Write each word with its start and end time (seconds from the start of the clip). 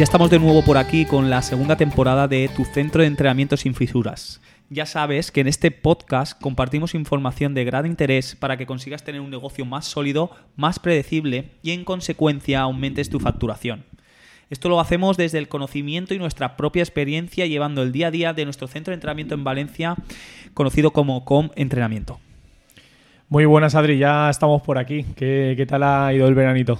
Ya 0.00 0.04
estamos 0.04 0.30
de 0.30 0.38
nuevo 0.38 0.62
por 0.62 0.78
aquí 0.78 1.04
con 1.04 1.28
la 1.28 1.42
segunda 1.42 1.76
temporada 1.76 2.26
de 2.26 2.48
Tu 2.56 2.64
Centro 2.64 3.02
de 3.02 3.06
Entrenamiento 3.06 3.58
sin 3.58 3.74
Fisuras. 3.74 4.40
Ya 4.70 4.86
sabes 4.86 5.30
que 5.30 5.42
en 5.42 5.46
este 5.46 5.70
podcast 5.70 6.40
compartimos 6.40 6.94
información 6.94 7.52
de 7.52 7.66
gran 7.66 7.84
interés 7.84 8.34
para 8.34 8.56
que 8.56 8.64
consigas 8.64 9.04
tener 9.04 9.20
un 9.20 9.28
negocio 9.28 9.66
más 9.66 9.84
sólido, 9.84 10.30
más 10.56 10.78
predecible 10.78 11.50
y 11.62 11.72
en 11.72 11.84
consecuencia 11.84 12.60
aumentes 12.60 13.10
tu 13.10 13.20
facturación. 13.20 13.84
Esto 14.48 14.70
lo 14.70 14.80
hacemos 14.80 15.18
desde 15.18 15.36
el 15.36 15.48
conocimiento 15.48 16.14
y 16.14 16.18
nuestra 16.18 16.56
propia 16.56 16.82
experiencia 16.82 17.44
llevando 17.44 17.82
el 17.82 17.92
día 17.92 18.06
a 18.06 18.10
día 18.10 18.32
de 18.32 18.46
nuestro 18.46 18.68
centro 18.68 18.92
de 18.92 18.94
entrenamiento 18.94 19.34
en 19.34 19.44
Valencia, 19.44 19.96
conocido 20.54 20.92
como 20.92 21.26
Com 21.26 21.50
Entrenamiento. 21.56 22.20
Muy 23.28 23.44
buenas, 23.44 23.74
Adri, 23.74 23.98
ya 23.98 24.30
estamos 24.30 24.62
por 24.62 24.78
aquí. 24.78 25.04
¿Qué, 25.14 25.66
tal 25.68 25.82
ha 25.82 26.14
ido 26.14 26.26
el 26.26 26.34
veranito? 26.34 26.78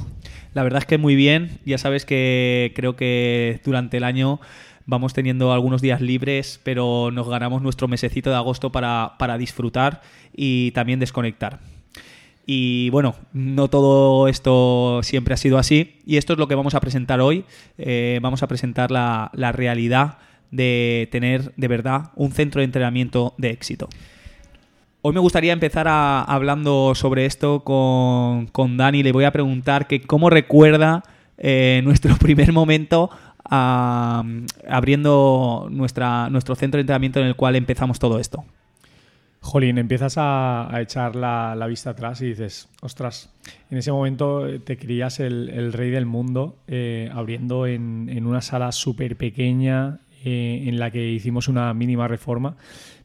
La 0.55 0.63
verdad 0.63 0.81
es 0.81 0.87
que 0.87 0.99
muy 0.99 1.15
bien. 1.15 1.59
Ya 1.65 1.79
sabes 1.79 2.05
que 2.05 2.73
creo 2.75 2.97
que 2.97 3.61
durante 3.65 3.99
el 3.99 4.05
año 4.05 4.41
vamos 4.87 5.15
teniendo 5.15 5.53
algunos 5.53 5.83
días 5.83 6.01
libres, 6.01 6.61
pero 6.65 7.11
nos 7.13 7.29
ganamos 7.29 7.63
nuestro 7.63 7.87
mesecito 7.89 8.31
de 8.31 8.37
agosto 8.37 8.73
para, 8.73 9.39
disfrutar 9.39 10.03
y 10.35 10.73
también 10.73 10.99
desconectar. 10.99 11.61
Y 12.47 12.91
bueno, 12.91 13.15
no 13.33 13.69
todo 13.69 14.27
esto 14.27 15.01
siempre 15.05 15.35
ha 15.35 15.37
sido 15.37 15.59
así. 15.59 16.01
Y 16.05 16.17
esto 16.17 16.33
es 16.33 16.39
lo 16.39 16.49
que 16.49 16.57
vamos 16.57 16.75
a 16.75 16.81
presentar 16.81 17.21
hoy. 17.21 17.45
Eh, 17.79 18.19
vamos 18.21 18.43
a 18.43 18.49
presentar 18.49 18.91
la, 18.91 19.31
la 19.35 19.53
realidad 19.53 20.19
de 20.51 21.09
tener 21.13 21.55
de 21.55 21.69
verdad 21.69 22.11
un 22.17 22.33
centro 22.33 22.61
de 22.61 22.65
entrenamiento 22.65 23.35
de 23.39 23.51
éxito. 23.51 23.89
Hoy 25.03 25.15
me 25.15 25.21
gustaría 25.21 25.55
empezar 25.55 25.89
hablando 25.89 26.95
sobre 26.95 27.25
esto 27.25 27.65
con, 27.65 28.49
con, 28.49 28.77
Dani. 28.77 29.03
Le 29.03 29.13
voy 29.13 29.25
a 29.25 29.31
preguntar 29.31 29.87
que 29.87 30.03
cómo 30.03 30.29
recuerda 30.29 31.03
eh, 31.39 31.81
nuestro 31.85 32.17
primer 32.17 32.53
momento 32.53 33.09
abriendo 33.43 35.69
nuestra, 35.71 36.29
nuestro 36.29 36.55
centro 36.55 36.77
de 36.77 36.83
entrenamiento 36.83 37.19
en 37.19 37.27
el 37.27 37.35
cual 37.35 37.57
empezamos 37.57 37.99
todo 37.99 38.21
esto. 38.21 38.45
Jolín, 39.41 39.79
empiezas 39.79 40.17
a, 40.19 40.71
echar 40.83 41.17
la, 41.17 41.67
vista 41.67 41.91
atrás 41.91 42.21
y 42.21 42.27
dices, 42.27 42.69
ostras, 42.83 43.31
en 43.71 43.79
ese 43.79 43.91
momento 43.91 44.47
te 44.61 44.77
creías 44.77 45.19
el, 45.19 45.73
rey 45.73 45.91
del 45.91 46.05
mundo, 46.05 46.59
eh, 46.69 47.11
abriendo 47.15 47.67
en, 47.67 48.11
en, 48.13 48.27
una 48.27 48.43
sala 48.43 48.71
súper 48.71 49.17
pequeña, 49.17 50.01
eh, 50.25 50.65
en 50.67 50.79
la 50.79 50.91
que 50.91 51.11
hicimos 51.11 51.49
una 51.49 51.73
mínima 51.75 52.09
reforma. 52.09 52.57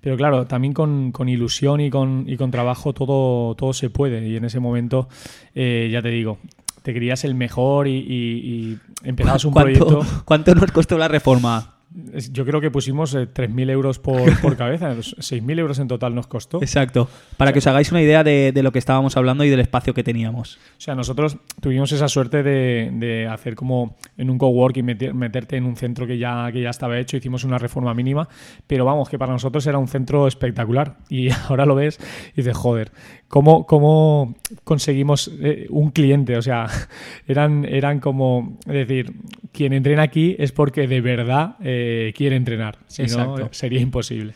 Pero 0.01 0.17
claro, 0.17 0.45
también 0.45 0.73
con, 0.73 1.11
ilusión 1.27 1.81
y 1.81 1.89
con, 1.89 2.25
y 2.27 2.37
con 2.37 2.51
trabajo 2.51 2.93
todo, 2.93 3.55
todo 3.55 3.73
se 3.73 3.89
puede. 3.89 4.27
Y 4.27 4.35
en 4.35 4.45
ese 4.45 4.59
momento, 4.59 5.07
eh, 5.53 5.89
ya 5.91 6.01
te 6.01 6.09
digo, 6.09 6.37
te 6.83 6.93
querías 6.93 7.23
el 7.23 7.33
mejor 7.33 7.87
y, 7.87 7.97
y, 7.97 8.77
empezabas 9.03 9.45
un 9.45 9.53
proyecto. 9.55 10.05
¿Cuánto 10.25 10.53
nos 10.53 10.71
costó 10.71 10.97
la 10.97 11.07
reforma? 11.07 11.74
Yo 12.31 12.45
creo 12.45 12.59
que 12.59 12.71
pusimos 12.71 13.15
3.000 13.15 13.69
eh, 13.69 13.71
euros 13.71 13.99
por, 13.99 14.41
por 14.41 14.57
cabeza, 14.57 14.93
6.000 14.95 15.59
euros 15.59 15.79
en 15.79 15.87
total 15.87 16.13
nos 16.13 16.27
costó. 16.27 16.61
Exacto, 16.61 17.07
para 17.37 17.53
que 17.53 17.59
os 17.59 17.67
hagáis 17.67 17.91
una 17.91 18.01
idea 18.01 18.23
de, 18.23 18.51
lo 18.61 18.71
que 18.71 18.79
estábamos 18.79 19.15
hablando 19.15 19.45
y 19.45 19.49
del 19.49 19.61
espacio 19.61 19.93
que 19.93 20.03
teníamos. 20.03 20.57
O 20.77 20.81
sea, 20.81 20.95
nosotros 20.95 21.37
tuvimos 21.61 21.91
esa 21.93 22.09
suerte 22.09 22.43
de, 22.43 23.27
hacer 23.31 23.55
como 23.55 23.95
en 24.17 24.29
un 24.29 24.37
cowork 24.37 24.77
y 24.77 24.83
meterte 24.83 25.57
en 25.57 25.65
un 25.65 25.77
centro 25.77 26.05
que 26.05 26.17
ya, 26.17 26.49
que 26.51 26.61
ya 26.61 26.69
estaba 26.69 26.99
hecho, 26.99 27.17
hicimos 27.17 27.43
una 27.43 27.57
reforma 27.57 27.93
mínima, 27.93 28.27
pero 28.67 28.83
vamos, 28.83 29.07
que 29.07 29.17
para 29.17 29.31
nosotros 29.31 29.65
era 29.65 29.77
un 29.77 29.87
centro 29.87 30.27
espectacular 30.27 30.97
y 31.09 31.29
ahora 31.49 31.65
lo 31.65 31.75
ves 31.75 31.99
y 32.33 32.37
dices, 32.37 32.57
joder, 32.57 32.91
¿cómo, 33.29 33.65
cómo 33.65 34.35
conseguimos 34.63 35.31
eh, 35.41 35.67
un 35.69 35.91
cliente? 35.91 36.35
O 36.35 36.41
sea, 36.41 36.67
eran, 37.27 37.63
eran 37.63 38.01
como, 38.01 38.57
es 38.65 38.87
decir, 38.87 39.13
quien 39.53 39.71
entrena 39.71 40.03
aquí 40.03 40.35
es 40.39 40.51
porque 40.51 40.87
de 40.87 40.99
verdad... 40.99 41.55
Eh, 41.61 41.74
quiere 42.15 42.35
entrenar. 42.35 42.77
Si 42.87 43.03
no, 43.03 43.49
sería 43.51 43.79
imposible. 43.79 44.33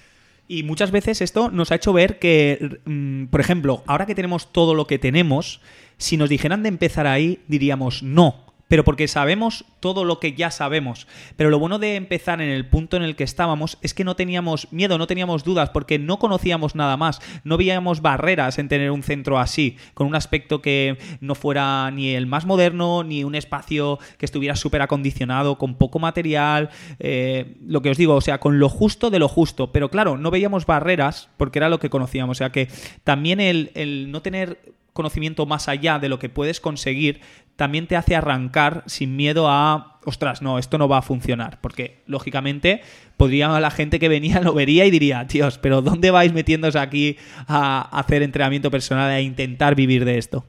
Y 0.47 0.63
muchas 0.63 0.89
veces 0.89 1.21
esto 1.21 1.51
nos 1.51 1.71
ha 1.71 1.75
hecho 1.75 1.93
ver 1.93 2.17
que, 2.17 2.79
mm, 2.85 3.25
por 3.25 3.39
ejemplo, 3.39 3.83
ahora 3.85 4.07
que 4.07 4.15
tenemos 4.15 4.51
todo 4.51 4.73
lo 4.73 4.87
que 4.87 4.97
tenemos, 4.97 5.61
si 5.97 6.17
nos 6.17 6.29
dijeran 6.29 6.63
de 6.63 6.69
empezar 6.69 7.05
ahí, 7.05 7.39
diríamos 7.47 8.01
no 8.01 8.48
pero 8.69 8.83
porque 8.85 9.07
sabemos 9.07 9.65
todo 9.81 10.05
lo 10.05 10.19
que 10.19 10.33
ya 10.33 10.51
sabemos. 10.51 11.07
Pero 11.35 11.49
lo 11.49 11.59
bueno 11.59 11.79
de 11.79 11.95
empezar 11.95 12.39
en 12.39 12.49
el 12.49 12.67
punto 12.67 12.95
en 12.95 13.03
el 13.03 13.15
que 13.15 13.23
estábamos 13.23 13.77
es 13.81 13.93
que 13.93 14.03
no 14.03 14.15
teníamos 14.15 14.71
miedo, 14.71 14.97
no 14.97 15.07
teníamos 15.07 15.43
dudas, 15.43 15.71
porque 15.71 15.99
no 15.99 16.19
conocíamos 16.19 16.75
nada 16.75 16.95
más, 16.95 17.19
no 17.43 17.57
veíamos 17.57 18.01
barreras 18.01 18.59
en 18.59 18.69
tener 18.69 18.91
un 18.91 19.03
centro 19.03 19.39
así, 19.39 19.75
con 19.95 20.05
un 20.05 20.15
aspecto 20.15 20.61
que 20.61 20.99
no 21.19 21.33
fuera 21.33 21.89
ni 21.91 22.11
el 22.11 22.27
más 22.27 22.45
moderno, 22.45 23.03
ni 23.03 23.23
un 23.23 23.33
espacio 23.33 23.97
que 24.19 24.25
estuviera 24.25 24.55
súper 24.55 24.83
acondicionado, 24.83 25.57
con 25.57 25.75
poco 25.75 25.97
material, 25.97 26.69
eh, 26.99 27.57
lo 27.65 27.81
que 27.81 27.89
os 27.89 27.97
digo, 27.97 28.15
o 28.15 28.21
sea, 28.21 28.39
con 28.39 28.59
lo 28.59 28.69
justo 28.69 29.09
de 29.09 29.17
lo 29.17 29.27
justo. 29.27 29.71
Pero 29.71 29.89
claro, 29.89 30.17
no 30.17 30.29
veíamos 30.29 30.67
barreras 30.67 31.29
porque 31.37 31.57
era 31.57 31.69
lo 31.69 31.79
que 31.79 31.89
conocíamos, 31.89 32.37
o 32.37 32.39
sea 32.39 32.51
que 32.51 32.67
también 33.03 33.39
el, 33.39 33.71
el 33.73 34.11
no 34.11 34.21
tener 34.21 34.77
conocimiento 34.99 35.45
más 35.45 35.69
allá 35.69 35.97
de 35.97 36.09
lo 36.09 36.19
que 36.19 36.27
puedes 36.27 36.59
conseguir, 36.59 37.21
también 37.55 37.87
te 37.87 37.95
hace 37.95 38.17
arrancar 38.17 38.83
sin 38.85 39.15
miedo 39.15 39.47
a, 39.49 39.99
ostras, 40.03 40.41
no, 40.41 40.59
esto 40.59 40.77
no 40.77 40.89
va 40.89 40.97
a 40.97 41.01
funcionar. 41.01 41.59
Porque, 41.61 42.03
lógicamente, 42.05 42.81
podría 43.15 43.47
la 43.61 43.71
gente 43.71 43.97
que 43.97 44.09
venía 44.09 44.41
lo 44.41 44.53
vería 44.53 44.85
y 44.85 44.91
diría, 44.91 45.23
Dios, 45.23 45.57
pero 45.57 45.81
¿dónde 45.81 46.11
vais 46.11 46.33
metiéndose 46.33 46.79
aquí 46.79 47.15
a 47.47 47.97
hacer 47.97 48.23
entrenamiento 48.23 48.69
personal 48.69 49.09
e 49.11 49.21
intentar 49.21 49.73
vivir 49.73 50.03
de 50.03 50.17
esto? 50.17 50.45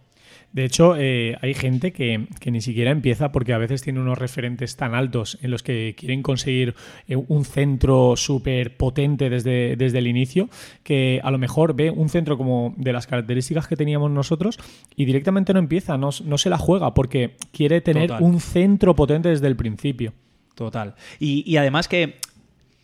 De 0.53 0.65
hecho, 0.65 0.97
eh, 0.97 1.39
hay 1.43 1.55
gente 1.55 1.93
que, 1.93 2.27
ni 2.47 2.61
siquiera 2.61 2.91
empieza 2.91 3.31
porque 3.31 3.53
a 3.53 3.59
veces 3.59 3.83
tiene 3.83 4.01
unos 4.01 4.19
referentes 4.19 4.75
tan 4.77 4.95
altos 4.95 5.39
en 5.43 5.53
los 5.53 5.63
que 5.63 5.95
quieren 5.97 6.23
conseguir 6.23 6.75
eh, 7.07 7.15
un 7.15 7.45
centro 7.45 8.17
súper 8.17 8.77
potente 8.77 9.31
desde, 9.31 9.77
desde 9.77 9.99
el 9.99 10.09
inicio, 10.09 10.49
que 10.83 11.21
a 11.23 11.31
lo 11.31 11.39
mejor 11.39 11.75
ve 11.75 11.91
un 11.91 12.09
centro 12.09 12.37
como 12.37 12.75
de 12.77 12.93
las 12.93 13.07
características 13.07 13.69
que 13.69 13.77
teníamos 13.77 14.11
nosotros 14.11 14.59
y 14.97 15.05
directamente 15.05 15.53
no 15.53 15.61
empieza, 15.61 15.97
no, 15.97 16.11
se 16.11 16.51
la 16.51 16.59
juega 16.59 16.95
porque 16.95 17.37
quiere 17.53 17.81
tener 17.81 18.11
un 18.21 18.41
centro 18.41 18.97
potente 18.97 19.29
desde 19.29 19.47
el 19.47 19.55
principio. 19.55 20.13
Total. 20.57 20.97
Y, 21.21 21.57
además 21.57 21.87
que 21.87 22.19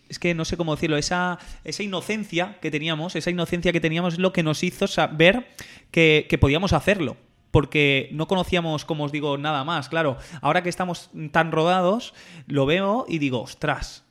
es 0.09 0.21
que 0.21 0.35
no 0.35 0.45
sé 0.45 0.57
cómo 0.57 0.77
decirlo, 0.77 0.97
esa, 0.97 1.41
esa 1.65 1.83
inocencia 1.83 2.59
que 2.63 2.71
teníamos, 2.71 3.17
esa 3.17 3.31
inocencia 3.31 3.73
que 3.73 3.81
teníamos 3.81 4.15
es 4.15 4.21
lo 4.21 4.33
que 4.33 4.45
nos 4.45 4.63
hizo 4.63 4.87
saber 4.87 5.49
que, 5.91 6.27
que 6.29 6.39
podíamos 6.39 6.73
hacerlo 6.73 7.17
porque 7.57 8.11
no 8.13 8.29
conocíamos, 8.29 8.85
como 8.85 9.05
os 9.05 9.13
digo, 9.13 9.39
nada 9.39 9.65
más. 9.65 9.89
Claro, 9.89 10.19
ahora 10.43 10.63
que 10.63 10.69
estamos 10.69 11.09
tan 11.31 11.53
rodados, 11.53 12.13
lo 12.47 12.67
veo 12.67 13.07
y 13.09 13.19
digo, 13.19 13.41
ostras, 13.41 14.05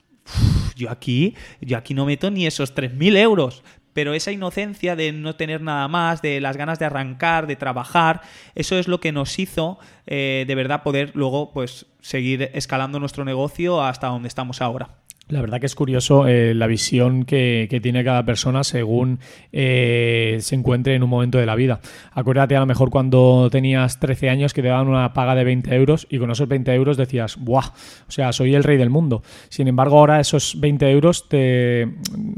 yo 0.76 0.90
aquí, 0.90 1.36
yo 1.62 1.78
aquí 1.78 1.94
no 1.94 2.08
meto 2.08 2.32
ni 2.32 2.48
esos 2.48 2.74
3.000 2.74 3.16
euros. 3.18 3.62
Pero 3.94 4.16
esa 4.16 4.32
inocencia 4.32 4.96
de 4.96 5.12
no 5.12 5.36
tener 5.36 5.62
nada 5.62 5.88
más, 5.88 6.24
de 6.24 6.42
las 6.42 6.58
ganas 6.58 6.80
de 6.80 6.86
arrancar, 6.86 7.46
de 7.46 7.56
trabajar, 7.56 8.22
eso 8.56 8.80
es 8.80 8.88
lo 8.88 9.00
que 9.00 9.12
nos 9.12 9.38
hizo 9.38 9.78
eh, 10.08 10.46
de 10.48 10.56
verdad 10.56 10.82
poder 10.82 11.12
luego 11.14 11.52
pues 11.54 11.86
seguir 12.02 12.50
escalando 12.56 13.00
nuestro 13.00 13.26
negocio 13.26 13.84
hasta 13.84 14.08
donde 14.08 14.28
estamos 14.28 14.60
ahora. 14.60 15.05
La 15.28 15.42
verdad 15.42 15.60
que 15.60 15.66
es 15.66 15.74
curioso 15.74 16.28
eh, 16.28 16.54
la 16.54 16.68
visión 16.68 17.26
que, 17.26 17.80
tiene 17.82 18.04
cada 18.04 18.24
persona 18.26 18.64
según 18.64 19.18
eh, 19.52 20.38
se 20.40 20.54
encuentre 20.54 20.94
en 20.94 21.02
un 21.02 21.10
momento 21.10 21.40
de 21.40 21.48
la 21.48 21.56
vida. 21.56 21.80
Acuérdate 22.14 22.56
a 22.56 22.60
lo 22.60 22.68
mejor 22.68 22.92
cuando 22.92 23.50
tenías 23.52 24.00
13 24.00 24.30
años 24.30 24.54
que 24.54 24.62
te 24.62 24.68
daban 24.68 24.88
una 24.88 25.14
paga 25.14 25.34
de 25.34 25.44
20 25.44 25.74
euros 25.74 26.06
y 26.12 26.20
con 26.20 26.30
esos 26.30 26.48
20 26.48 26.72
euros 26.76 26.96
decías, 26.96 27.38
¡buah! 27.38 27.72
O 28.08 28.12
sea, 28.12 28.34
soy 28.34 28.54
el 28.54 28.64
rey 28.64 28.78
del 28.78 28.92
mundo. 28.92 29.24
Sin 29.50 29.68
embargo, 29.68 29.98
ahora 29.98 30.20
esos 30.20 30.60
20 30.60 30.92
euros 30.92 31.28
te, 31.28 31.92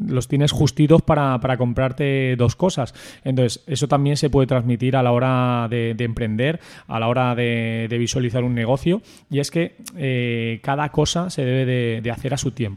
los 0.07 0.29
tienes 0.29 0.53
justitos 0.53 1.01
para, 1.01 1.39
comprarte 1.57 2.37
dos 2.37 2.55
cosas. 2.55 2.93
Entonces, 3.25 3.65
eso 3.67 3.89
también 3.89 4.15
se 4.15 4.29
puede 4.29 4.47
transmitir 4.47 4.95
a 4.95 5.03
la 5.03 5.11
hora 5.11 5.67
de, 5.69 5.93
emprender, 5.99 6.61
a 6.87 7.01
la 7.01 7.09
hora 7.09 7.35
de, 7.35 7.93
visualizar 7.99 8.45
un 8.45 8.55
negocio. 8.55 9.01
Y 9.29 9.39
es 9.39 9.51
que 9.51 9.75
eh, 9.97 10.61
cada 10.63 10.89
cosa 10.89 11.29
se 11.29 11.43
debe 11.43 12.01
de 12.01 12.11
hacer 12.11 12.33
a 12.33 12.37
su 12.37 12.51
tiempo. 12.51 12.76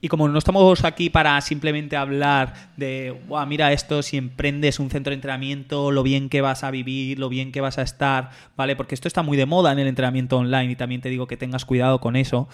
Y 0.00 0.08
como 0.08 0.28
no 0.28 0.38
estamos 0.38 0.84
aquí 0.84 1.08
para 1.08 1.40
simplemente 1.40 1.96
hablar 1.96 2.70
de, 2.76 3.18
Buah, 3.26 3.46
mira 3.46 3.72
esto, 3.72 4.02
si 4.02 4.18
emprendes 4.18 4.78
un 4.78 4.90
centro 4.90 5.10
de 5.10 5.14
entrenamiento, 5.14 5.90
lo 5.90 6.02
bien 6.02 6.28
que 6.28 6.42
vas 6.42 6.64
a 6.64 6.70
vivir, 6.70 7.18
lo 7.18 7.30
bien 7.30 7.50
que 7.50 7.62
vas 7.62 7.78
a 7.78 7.82
estar, 7.82 8.30
¿vale? 8.56 8.76
Porque 8.76 8.94
esto 8.94 9.08
está 9.08 9.22
muy 9.22 9.38
de 9.38 9.46
moda 9.46 9.72
en 9.72 9.78
el 9.78 9.86
entrenamiento 9.86 10.36
online 10.36 10.72
y 10.72 10.76
también 10.76 11.00
te 11.00 11.08
digo 11.08 11.26
que 11.26 11.38
tengas 11.38 11.64
cuidado 11.64 11.98
con 11.98 12.14
eso. 12.14 12.46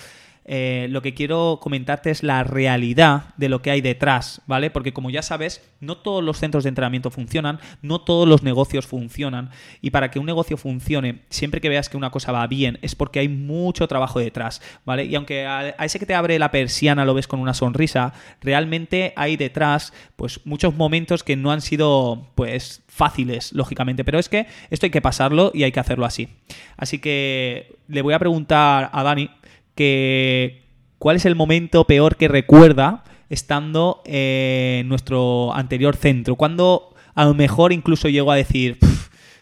Eh, 0.44 0.88
lo 0.90 1.02
que 1.02 1.14
quiero 1.14 1.58
comentarte 1.62 2.10
es 2.10 2.22
la 2.22 2.42
realidad 2.42 3.26
de 3.36 3.48
lo 3.48 3.62
que 3.62 3.70
hay 3.70 3.80
detrás, 3.80 4.42
¿vale? 4.46 4.70
Porque 4.70 4.92
como 4.92 5.10
ya 5.10 5.22
sabes, 5.22 5.62
no 5.80 5.98
todos 5.98 6.22
los 6.22 6.38
centros 6.38 6.64
de 6.64 6.68
entrenamiento 6.68 7.10
funcionan, 7.10 7.60
no 7.80 8.00
todos 8.00 8.28
los 8.28 8.42
negocios 8.42 8.86
funcionan. 8.86 9.50
Y 9.80 9.90
para 9.90 10.10
que 10.10 10.18
un 10.18 10.26
negocio 10.26 10.56
funcione, 10.56 11.22
siempre 11.28 11.60
que 11.60 11.68
veas 11.68 11.88
que 11.88 11.96
una 11.96 12.10
cosa 12.10 12.32
va 12.32 12.46
bien, 12.46 12.78
es 12.82 12.94
porque 12.94 13.20
hay 13.20 13.28
mucho 13.28 13.86
trabajo 13.86 14.18
detrás, 14.18 14.60
¿vale? 14.84 15.04
Y 15.04 15.14
aunque 15.14 15.46
a, 15.46 15.70
ese 15.70 15.98
que 15.98 16.06
te 16.06 16.14
abre 16.14 16.38
la 16.38 16.50
persiana 16.50 17.04
lo 17.04 17.14
ves 17.14 17.28
con 17.28 17.40
una 17.40 17.54
sonrisa, 17.54 18.12
realmente 18.40 19.12
hay 19.16 19.36
detrás, 19.36 19.92
pues, 20.16 20.40
muchos 20.44 20.74
momentos 20.74 21.22
que 21.22 21.36
no 21.36 21.52
han 21.52 21.60
sido, 21.60 22.30
pues, 22.34 22.82
fáciles, 22.88 23.52
lógicamente. 23.52 24.04
Pero 24.04 24.18
es 24.18 24.28
que 24.28 24.46
esto 24.70 24.86
hay 24.86 24.90
que 24.90 25.00
pasarlo 25.00 25.50
y 25.54 25.62
hay 25.62 25.72
que 25.72 25.80
hacerlo 25.80 26.04
así. 26.04 26.28
Así 26.76 26.98
que 26.98 27.76
le 27.88 28.02
voy 28.02 28.14
a 28.14 28.18
preguntar 28.18 28.90
a 28.92 29.02
Dani 29.02 29.30
que 29.74 30.62
cuál 30.98 31.16
es 31.16 31.24
el 31.26 31.34
momento 31.34 31.84
peor 31.84 32.16
que 32.16 32.28
recuerda 32.28 33.04
estando 33.28 34.02
en 34.04 34.88
nuestro 34.88 35.54
anterior 35.54 35.96
centro. 35.96 36.36
Cuando 36.36 36.94
a 37.14 37.24
lo 37.24 37.34
mejor 37.34 37.72
incluso 37.72 38.08
llegó 38.08 38.30
a 38.30 38.36
decir, 38.36 38.78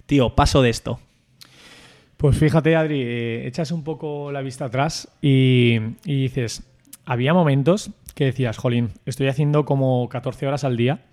tío, 0.07 0.35
paso 0.35 0.63
de 0.63 0.71
esto. 0.71 1.01
Pues 2.17 2.37
fíjate, 2.37 2.77
Adri, 2.77 3.01
eh, 3.03 3.47
echas 3.47 3.73
un 3.73 3.83
poco 3.83 4.31
la 4.31 4.43
vista 4.43 4.67
atrás 4.67 5.09
y, 5.23 5.79
dices, 6.05 6.63
había 7.05 7.33
momentos 7.33 7.91
que 8.15 8.27
decías, 8.27 8.59
jolín, 8.59 8.91
estoy 9.07 9.29
haciendo 9.29 9.65
como 9.65 10.09
14 10.09 10.47
horas 10.47 10.65
al 10.65 10.77
día 10.77 11.07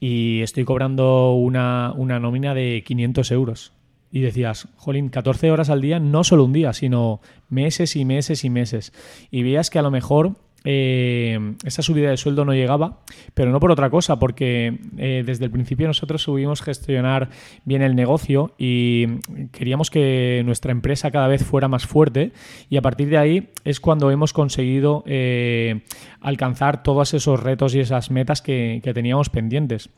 y 0.00 0.40
estoy 0.42 0.64
cobrando 0.64 1.34
una, 1.34 1.92
una 1.94 2.18
nómina 2.18 2.52
de 2.54 2.82
500 2.84 3.30
euros 3.30 3.72
y 4.12 4.20
decías, 4.20 4.68
jolín, 4.76 5.08
14 5.08 5.50
horas 5.50 5.70
al 5.70 5.80
día, 5.80 6.00
no 6.00 6.24
solo 6.24 6.44
un 6.44 6.52
día, 6.52 6.72
sino 6.72 7.20
meses 7.48 7.96
y 7.96 8.04
meses 8.04 8.44
y 8.44 8.50
meses. 8.50 8.92
Y 9.30 9.42
veías 9.42 9.70
que 9.70 9.78
a 9.78 9.82
lo 9.82 9.90
mejor 9.90 10.36
eh, 10.64 11.54
esa 11.64 11.82
subida 11.82 12.10
de 12.10 12.16
sueldo 12.16 12.44
no 12.44 12.52
llegaba, 12.52 12.98
pero 13.34 13.50
no 13.50 13.60
por 13.60 13.70
otra 13.70 13.88
cosa, 13.88 14.18
porque 14.18 14.78
eh, 14.98 15.22
desde 15.24 15.46
el 15.46 15.50
principio 15.50 15.86
nosotros 15.86 16.22
subimos 16.22 16.60
gestionar 16.60 17.30
bien 17.64 17.82
el 17.82 17.96
negocio 17.96 18.54
y 18.58 19.20
queríamos 19.52 19.90
que 19.90 20.42
nuestra 20.44 20.72
empresa 20.72 21.10
cada 21.10 21.28
vez 21.28 21.44
fuera 21.44 21.68
más 21.68 21.86
fuerte 21.86 22.32
y 22.68 22.76
a 22.76 22.82
partir 22.82 23.08
de 23.08 23.18
ahí 23.18 23.50
es 23.64 23.80
cuando 23.80 24.10
hemos 24.10 24.32
conseguido 24.32 25.02
eh, 25.06 25.82
alcanzar 26.20 26.82
todos 26.82 27.14
esos 27.14 27.42
retos 27.42 27.74
y 27.74 27.80
esas 27.80 28.10
metas 28.10 28.42
que 28.42 28.82
teníamos 28.94 29.30
pendientes. 29.30 29.90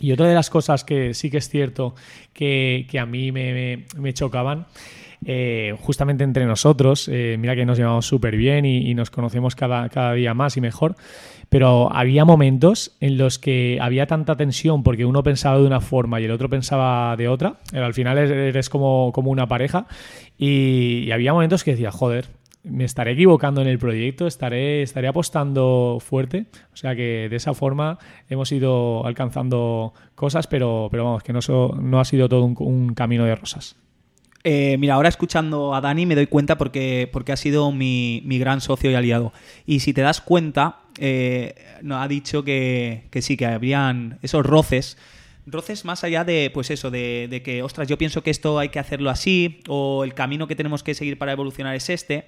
Y 0.00 0.12
otra 0.12 0.28
de 0.28 0.34
las 0.34 0.50
cosas 0.50 0.84
que 0.84 1.14
sí 1.14 1.30
que 1.30 1.38
es 1.38 1.48
cierto 1.48 1.94
que, 2.32 2.86
a 3.00 3.06
mí 3.06 3.32
me, 3.32 4.12
chocaban, 4.12 4.66
eh, 5.24 5.74
justamente 5.80 6.24
entre 6.24 6.46
nosotros, 6.46 7.08
eh, 7.08 7.36
mira 7.38 7.56
que 7.56 7.66
nos 7.66 7.78
llevamos 7.78 8.06
súper 8.06 8.36
bien 8.36 8.64
y, 8.64 8.94
nos 8.94 9.10
conocemos 9.10 9.56
cada, 9.56 9.88
cada, 9.88 10.12
día 10.12 10.34
más 10.34 10.56
y 10.56 10.60
mejor, 10.60 10.94
pero 11.48 11.92
había 11.92 12.24
momentos 12.24 12.96
en 13.00 13.18
los 13.18 13.38
que 13.38 13.78
había 13.80 14.06
tanta 14.06 14.36
tensión 14.36 14.82
porque 14.82 15.04
uno 15.04 15.22
pensaba 15.22 15.58
de 15.58 15.66
una 15.66 15.80
forma 15.80 16.20
y 16.20 16.24
el 16.24 16.30
otro 16.30 16.48
pensaba 16.48 17.16
de 17.16 17.28
otra, 17.28 17.56
al 17.72 17.94
final 17.94 18.18
eres 18.18 18.68
como, 18.68 19.10
como 19.12 19.30
una 19.30 19.48
pareja 19.48 19.86
y 20.36 21.10
había 21.10 21.32
momentos 21.32 21.64
que 21.64 21.72
decía, 21.72 21.90
joder, 21.90 22.26
me 22.62 22.84
estaré 22.84 23.12
equivocando 23.12 23.60
en 23.62 23.68
el 23.68 23.78
proyecto, 23.78 24.26
estaré, 24.26 24.82
estaré 24.82 25.08
apostando 25.08 25.98
fuerte. 26.00 26.46
O 26.72 26.76
sea 26.76 26.94
que 26.94 27.28
de 27.28 27.36
esa 27.36 27.54
forma 27.54 27.98
hemos 28.28 28.50
ido 28.52 29.06
alcanzando 29.06 29.94
cosas, 30.14 30.46
pero, 30.46 30.88
pero 30.90 31.04
vamos, 31.04 31.22
que 31.22 31.32
no, 31.32 31.40
no 31.80 32.00
ha 32.00 32.04
sido 32.04 32.28
todo 32.28 32.44
un, 32.44 32.94
camino 32.94 33.24
de 33.24 33.34
rosas. 33.34 33.76
Eh, 34.44 34.76
mira, 34.78 34.94
ahora 34.94 35.08
escuchando 35.08 35.74
a 35.74 35.80
Dani 35.80 36.06
me 36.06 36.14
doy 36.14 36.26
cuenta 36.26 36.56
porque, 36.56 37.08
porque 37.12 37.32
ha 37.32 37.36
sido 37.36 37.72
mi, 37.72 38.22
gran 38.38 38.60
socio 38.60 38.90
y 38.90 38.94
aliado. 38.94 39.32
Y 39.66 39.80
si 39.80 39.92
te 39.92 40.00
das 40.00 40.20
cuenta, 40.20 40.80
eh, 40.98 41.54
nos 41.82 42.02
ha 42.02 42.08
dicho 42.08 42.44
que, 42.44 43.08
que 43.10 43.22
sí, 43.22 43.36
que 43.36 43.46
habrían 43.46 44.18
esos 44.22 44.44
roces 44.44 44.96
roces 45.50 45.84
más 45.84 46.04
allá 46.04 46.24
de, 46.24 46.50
pues 46.52 46.70
eso, 46.70 46.90
de, 46.90 47.26
de, 47.30 47.42
que, 47.42 47.62
ostras, 47.62 47.88
yo 47.88 47.98
pienso 47.98 48.22
que 48.22 48.30
esto 48.30 48.58
hay 48.58 48.68
que 48.68 48.78
hacerlo 48.78 49.10
así, 49.10 49.60
o 49.68 50.04
el 50.04 50.14
camino 50.14 50.46
que 50.46 50.56
tenemos 50.56 50.82
que 50.82 50.94
seguir 50.94 51.18
para 51.18 51.32
evolucionar 51.32 51.74
es 51.74 51.88
este 51.90 52.26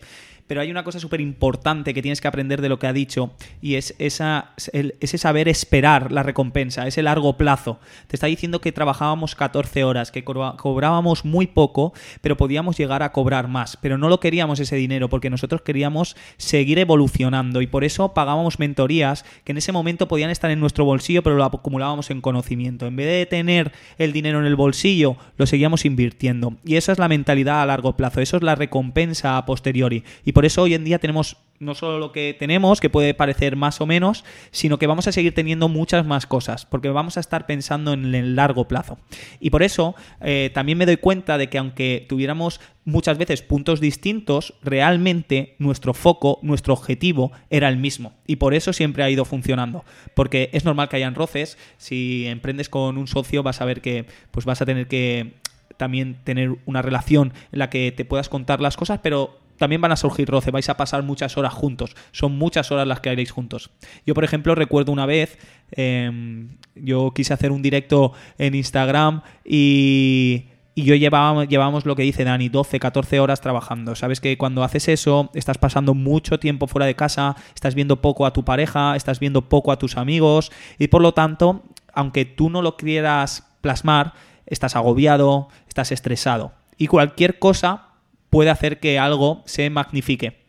pero 0.50 0.62
hay 0.62 0.70
una 0.72 0.82
cosa 0.82 0.98
súper 0.98 1.20
importante 1.20 1.94
que 1.94 2.02
tienes 2.02 2.20
que 2.20 2.26
aprender 2.26 2.60
de 2.60 2.68
lo 2.68 2.80
que 2.80 2.88
ha 2.88 2.92
dicho 2.92 3.30
y 3.62 3.76
es 3.76 3.94
esa, 4.00 4.50
ese 4.72 5.16
saber 5.16 5.46
esperar 5.46 6.10
la 6.10 6.24
recompensa, 6.24 6.88
ese 6.88 7.04
largo 7.04 7.36
plazo. 7.36 7.78
Te 8.08 8.16
está 8.16 8.26
diciendo 8.26 8.60
que 8.60 8.72
trabajábamos 8.72 9.36
14 9.36 9.84
horas, 9.84 10.10
que 10.10 10.24
cobrábamos 10.24 11.24
muy 11.24 11.46
poco, 11.46 11.92
pero 12.20 12.36
podíamos 12.36 12.76
llegar 12.76 13.04
a 13.04 13.12
cobrar 13.12 13.46
más, 13.46 13.76
pero 13.80 13.96
no 13.96 14.08
lo 14.08 14.18
queríamos 14.18 14.58
ese 14.58 14.74
dinero 14.74 15.08
porque 15.08 15.30
nosotros 15.30 15.62
queríamos 15.62 16.16
seguir 16.36 16.80
evolucionando 16.80 17.62
y 17.62 17.68
por 17.68 17.84
eso 17.84 18.12
pagábamos 18.12 18.58
mentorías 18.58 19.24
que 19.44 19.52
en 19.52 19.58
ese 19.58 19.70
momento 19.70 20.08
podían 20.08 20.30
estar 20.30 20.50
en 20.50 20.58
nuestro 20.58 20.84
bolsillo, 20.84 21.22
pero 21.22 21.36
lo 21.36 21.44
acumulábamos 21.44 22.10
en 22.10 22.20
conocimiento. 22.20 22.88
En 22.88 22.96
vez 22.96 23.06
de 23.06 23.26
tener 23.26 23.70
el 23.98 24.12
dinero 24.12 24.40
en 24.40 24.46
el 24.46 24.56
bolsillo, 24.56 25.16
lo 25.36 25.46
seguíamos 25.46 25.84
invirtiendo. 25.84 26.54
Y 26.64 26.74
esa 26.74 26.90
es 26.90 26.98
la 26.98 27.06
mentalidad 27.06 27.62
a 27.62 27.66
largo 27.66 27.94
plazo, 27.96 28.20
eso 28.20 28.36
es 28.36 28.42
la 28.42 28.56
recompensa 28.56 29.36
a 29.36 29.46
posteriori. 29.46 30.02
Y 30.24 30.32
eso 30.44 30.62
hoy 30.62 30.74
en 30.74 30.84
día 30.84 30.98
tenemos 30.98 31.36
no 31.60 31.74
solo 31.74 31.98
lo 31.98 32.10
que 32.10 32.34
tenemos, 32.38 32.80
que 32.80 32.88
puede 32.88 33.12
parecer 33.12 33.54
más 33.54 33.82
o 33.82 33.86
menos, 33.86 34.24
sino 34.50 34.78
que 34.78 34.86
vamos 34.86 35.06
a 35.06 35.12
seguir 35.12 35.34
teniendo 35.34 35.68
muchas 35.68 36.06
más 36.06 36.26
cosas, 36.26 36.64
porque 36.64 36.88
vamos 36.88 37.18
a 37.18 37.20
estar 37.20 37.44
pensando 37.44 37.92
en 37.92 38.14
el 38.14 38.34
largo 38.34 38.66
plazo. 38.66 38.98
Y 39.40 39.50
por 39.50 39.62
eso 39.62 39.94
eh, 40.22 40.50
también 40.54 40.78
me 40.78 40.86
doy 40.86 40.96
cuenta 40.96 41.36
de 41.36 41.50
que 41.50 41.58
aunque 41.58 42.06
tuviéramos 42.08 42.60
muchas 42.86 43.18
veces 43.18 43.42
puntos 43.42 43.78
distintos, 43.78 44.54
realmente 44.62 45.54
nuestro 45.58 45.92
foco, 45.92 46.38
nuestro 46.42 46.72
objetivo 46.72 47.30
era 47.50 47.68
el 47.68 47.76
mismo. 47.76 48.14
Y 48.26 48.36
por 48.36 48.54
eso 48.54 48.72
siempre 48.72 49.02
ha 49.04 49.10
ido 49.10 49.26
funcionando. 49.26 49.84
Porque 50.14 50.48
es 50.54 50.64
normal 50.64 50.88
que 50.88 50.96
hayan 50.96 51.14
roces. 51.14 51.58
Si 51.76 52.26
emprendes 52.26 52.70
con 52.70 52.96
un 52.96 53.06
socio, 53.06 53.42
vas 53.42 53.60
a 53.60 53.66
ver 53.66 53.82
que 53.82 54.06
pues 54.30 54.46
vas 54.46 54.62
a 54.62 54.66
tener 54.66 54.88
que 54.88 55.34
también 55.76 56.16
tener 56.24 56.56
una 56.66 56.82
relación 56.82 57.32
en 57.52 57.58
la 57.58 57.70
que 57.70 57.92
te 57.92 58.04
puedas 58.04 58.28
contar 58.28 58.60
las 58.60 58.76
cosas, 58.76 59.00
pero 59.02 59.38
también 59.60 59.82
van 59.82 59.92
a 59.92 59.96
surgir 59.96 60.26
roce, 60.26 60.50
vais 60.50 60.70
a 60.70 60.78
pasar 60.78 61.02
muchas 61.02 61.36
horas 61.36 61.52
juntos, 61.52 61.94
son 62.12 62.38
muchas 62.38 62.72
horas 62.72 62.86
las 62.86 63.00
que 63.00 63.10
haréis 63.10 63.30
juntos. 63.30 63.70
Yo, 64.06 64.14
por 64.14 64.24
ejemplo, 64.24 64.54
recuerdo 64.54 64.90
una 64.90 65.04
vez, 65.04 65.36
em, 65.72 66.56
yo 66.74 67.12
quise 67.14 67.34
hacer 67.34 67.52
un 67.52 67.60
directo 67.60 68.14
en 68.38 68.54
Instagram 68.54 69.20
y, 69.44 70.46
yo 70.76 70.94
llevábamos, 70.94 71.46
llevábamos 71.46 71.84
lo 71.84 71.94
que 71.94 72.04
dice 72.04 72.24
Dani, 72.24 72.48
12, 72.48 72.80
14 72.80 73.20
horas 73.20 73.42
trabajando. 73.42 73.94
Sabes 73.94 74.18
que 74.18 74.38
cuando 74.38 74.64
haces 74.64 74.88
eso, 74.88 75.28
estás 75.34 75.58
pasando 75.58 75.92
mucho 75.92 76.38
tiempo 76.38 76.66
fuera 76.66 76.86
de 76.86 76.94
casa, 76.94 77.36
estás 77.54 77.74
viendo 77.74 78.00
poco 78.00 78.24
a 78.24 78.32
tu 78.32 78.46
pareja, 78.46 78.96
estás 78.96 79.20
viendo 79.20 79.50
poco 79.50 79.72
a 79.72 79.78
tus 79.78 79.98
amigos 79.98 80.50
y 80.78 80.88
por 80.88 81.02
lo 81.02 81.12
tanto, 81.12 81.64
aunque 81.92 82.24
tú 82.24 82.48
no 82.48 82.62
lo 82.62 82.78
quieras 82.78 83.46
plasmar, 83.60 84.14
estás 84.46 84.74
agobiado, 84.74 85.48
estás 85.68 85.92
estresado. 85.92 86.52
Y 86.78 86.86
cualquier 86.86 87.38
cosa 87.38 87.89
puede 88.30 88.50
hacer 88.50 88.80
que 88.80 88.98
algo 88.98 89.42
se 89.44 89.68
magnifique. 89.70 90.40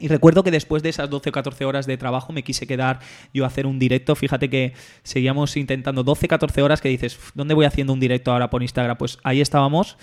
Y 0.00 0.08
recuerdo 0.08 0.42
que 0.42 0.50
después 0.50 0.82
de 0.82 0.88
esas 0.88 1.08
12 1.08 1.28
o 1.28 1.32
14 1.32 1.64
horas 1.64 1.86
de 1.86 1.96
trabajo 1.96 2.32
me 2.32 2.42
quise 2.42 2.66
quedar 2.66 2.98
yo 3.32 3.44
a 3.44 3.46
hacer 3.46 3.66
un 3.66 3.78
directo. 3.78 4.16
Fíjate 4.16 4.50
que 4.50 4.72
seguíamos 5.04 5.56
intentando 5.56 6.02
12 6.02 6.26
14 6.26 6.62
horas 6.62 6.80
que 6.80 6.88
dices, 6.88 7.16
¿dónde 7.34 7.54
voy 7.54 7.64
haciendo 7.64 7.92
un 7.92 8.00
directo 8.00 8.32
ahora 8.32 8.50
por 8.50 8.62
Instagram? 8.62 8.96
Pues 8.96 9.18
ahí 9.22 9.40
estábamos. 9.40 9.96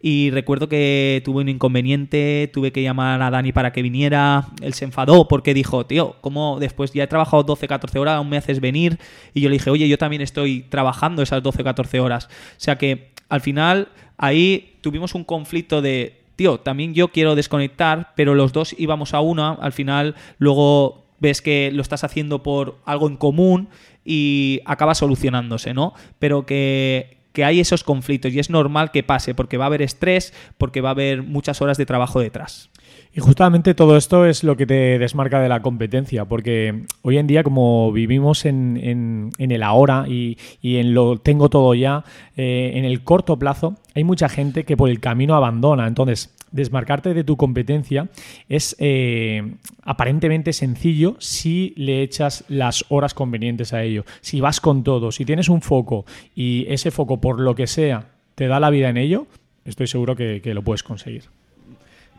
Y 0.00 0.30
recuerdo 0.30 0.68
que 0.68 1.22
tuve 1.24 1.42
un 1.42 1.48
inconveniente, 1.48 2.50
tuve 2.52 2.72
que 2.72 2.82
llamar 2.82 3.20
a 3.22 3.30
Dani 3.30 3.52
para 3.52 3.72
que 3.72 3.82
viniera. 3.82 4.48
Él 4.62 4.74
se 4.74 4.86
enfadó 4.86 5.28
porque 5.28 5.54
dijo, 5.54 5.84
tío, 5.86 6.16
¿cómo 6.20 6.58
después 6.58 6.92
ya 6.92 7.04
he 7.04 7.06
trabajado 7.06 7.42
12, 7.42 7.68
14 7.68 7.98
horas, 7.98 8.16
aún 8.16 8.28
me 8.28 8.36
haces 8.38 8.60
venir? 8.60 8.98
Y 9.34 9.42
yo 9.42 9.48
le 9.50 9.54
dije, 9.54 9.70
oye, 9.70 9.88
yo 9.88 9.98
también 9.98 10.22
estoy 10.22 10.62
trabajando 10.62 11.22
esas 11.22 11.42
12, 11.42 11.64
14 11.64 12.00
horas. 12.00 12.26
O 12.26 12.28
sea 12.58 12.76
que 12.76 13.12
al 13.28 13.40
final 13.40 13.88
ahí 14.16 14.76
tuvimos 14.80 15.14
un 15.14 15.24
conflicto 15.24 15.80
de 15.80 16.23
tío, 16.36 16.58
también 16.58 16.94
yo 16.94 17.08
quiero 17.08 17.34
desconectar, 17.34 18.12
pero 18.16 18.34
los 18.34 18.52
dos 18.52 18.74
íbamos 18.78 19.14
a 19.14 19.20
una, 19.20 19.52
al 19.52 19.72
final 19.72 20.14
luego 20.38 21.04
ves 21.20 21.42
que 21.42 21.70
lo 21.72 21.82
estás 21.82 22.04
haciendo 22.04 22.42
por 22.42 22.78
algo 22.84 23.08
en 23.08 23.16
común 23.16 23.68
y 24.04 24.60
acaba 24.64 24.94
solucionándose, 24.94 25.72
¿no? 25.72 25.94
Pero 26.18 26.44
que, 26.44 27.18
que 27.32 27.44
hay 27.44 27.60
esos 27.60 27.84
conflictos 27.84 28.32
y 28.32 28.38
es 28.38 28.50
normal 28.50 28.90
que 28.90 29.02
pase 29.02 29.34
porque 29.34 29.56
va 29.56 29.64
a 29.64 29.68
haber 29.68 29.82
estrés, 29.82 30.34
porque 30.58 30.80
va 30.80 30.90
a 30.90 30.92
haber 30.92 31.22
muchas 31.22 31.62
horas 31.62 31.78
de 31.78 31.86
trabajo 31.86 32.20
detrás. 32.20 32.70
Y 33.16 33.20
justamente 33.20 33.74
todo 33.74 33.96
esto 33.96 34.26
es 34.26 34.42
lo 34.42 34.56
que 34.56 34.66
te 34.66 34.98
desmarca 34.98 35.40
de 35.40 35.48
la 35.48 35.62
competencia, 35.62 36.24
porque 36.24 36.84
hoy 37.02 37.18
en 37.18 37.28
día 37.28 37.44
como 37.44 37.92
vivimos 37.92 38.44
en, 38.44 39.30
el 39.38 39.62
ahora 39.62 40.06
y, 40.08 40.36
en 40.62 40.94
lo 40.94 41.18
tengo 41.18 41.48
todo 41.48 41.74
ya, 41.74 42.04
eh, 42.36 42.72
en 42.74 42.84
el 42.84 43.04
corto 43.04 43.38
plazo 43.38 43.76
hay 43.94 44.02
mucha 44.02 44.28
gente 44.28 44.64
que 44.64 44.76
por 44.76 44.90
el 44.90 44.98
camino 44.98 45.36
abandona. 45.36 45.86
Entonces, 45.86 46.34
desmarcarte 46.50 47.14
de 47.14 47.22
tu 47.22 47.36
competencia 47.36 48.08
es 48.48 48.74
eh, 48.80 49.54
aparentemente 49.82 50.52
sencillo 50.52 51.14
si 51.20 51.72
le 51.76 52.02
echas 52.02 52.44
las 52.48 52.84
horas 52.88 53.14
convenientes 53.14 53.72
a 53.72 53.84
ello. 53.84 54.04
Si 54.22 54.40
vas 54.40 54.60
con 54.60 54.82
todo, 54.82 55.12
si 55.12 55.24
tienes 55.24 55.48
un 55.48 55.62
foco 55.62 56.04
y 56.34 56.66
ese 56.68 56.90
foco 56.90 57.20
por 57.20 57.38
lo 57.38 57.54
que 57.54 57.68
sea 57.68 58.08
te 58.34 58.48
da 58.48 58.58
la 58.58 58.70
vida 58.70 58.88
en 58.88 58.96
ello, 58.96 59.28
estoy 59.64 59.86
seguro 59.86 60.16
que, 60.16 60.40
lo 60.44 60.62
puedes 60.62 60.82
conseguir. 60.82 61.24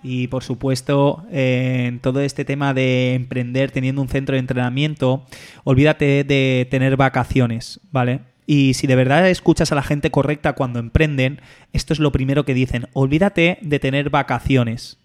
Y 0.08 0.28
por 0.28 0.44
supuesto, 0.44 1.26
en 1.32 1.98
todo 2.00 2.22
este 2.22 2.46
tema 2.46 2.76
de 2.76 3.16
emprender 3.16 3.72
teniendo 3.72 4.04
un 4.04 4.08
centro 4.08 4.34
de 4.34 4.40
entrenamiento, 4.40 5.26
olvídate 5.64 6.24
de 6.24 6.68
tener 6.70 6.96
vacaciones, 6.96 7.80
¿vale? 7.92 8.20
Y 8.46 8.76
si 8.76 8.86
de 8.86 8.96
verdad 8.96 9.28
escuchas 9.28 9.72
a 9.72 9.76
la 9.76 9.82
gente 9.82 10.12
correcta 10.12 10.54
cuando 10.54 10.78
emprenden, 10.78 11.42
esto 11.74 11.92
es 11.92 11.98
lo 11.98 12.12
primero 12.12 12.46
que 12.46 12.54
dicen, 12.54 12.86
olvídate 12.94 13.58
de 13.62 13.80
tener 13.80 14.12
vacaciones. 14.12 15.00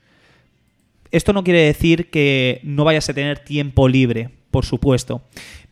Esto 1.13 1.33
no 1.33 1.45
quiere 1.45 1.61
decir 1.61 2.11
que 2.11 2.61
no 2.63 2.85
vayas 2.85 3.09
a 3.09 3.15
tener 3.15 3.39
tiempo 3.39 3.89
libre, 3.89 4.29
por 4.51 4.67
supuesto, 4.67 5.23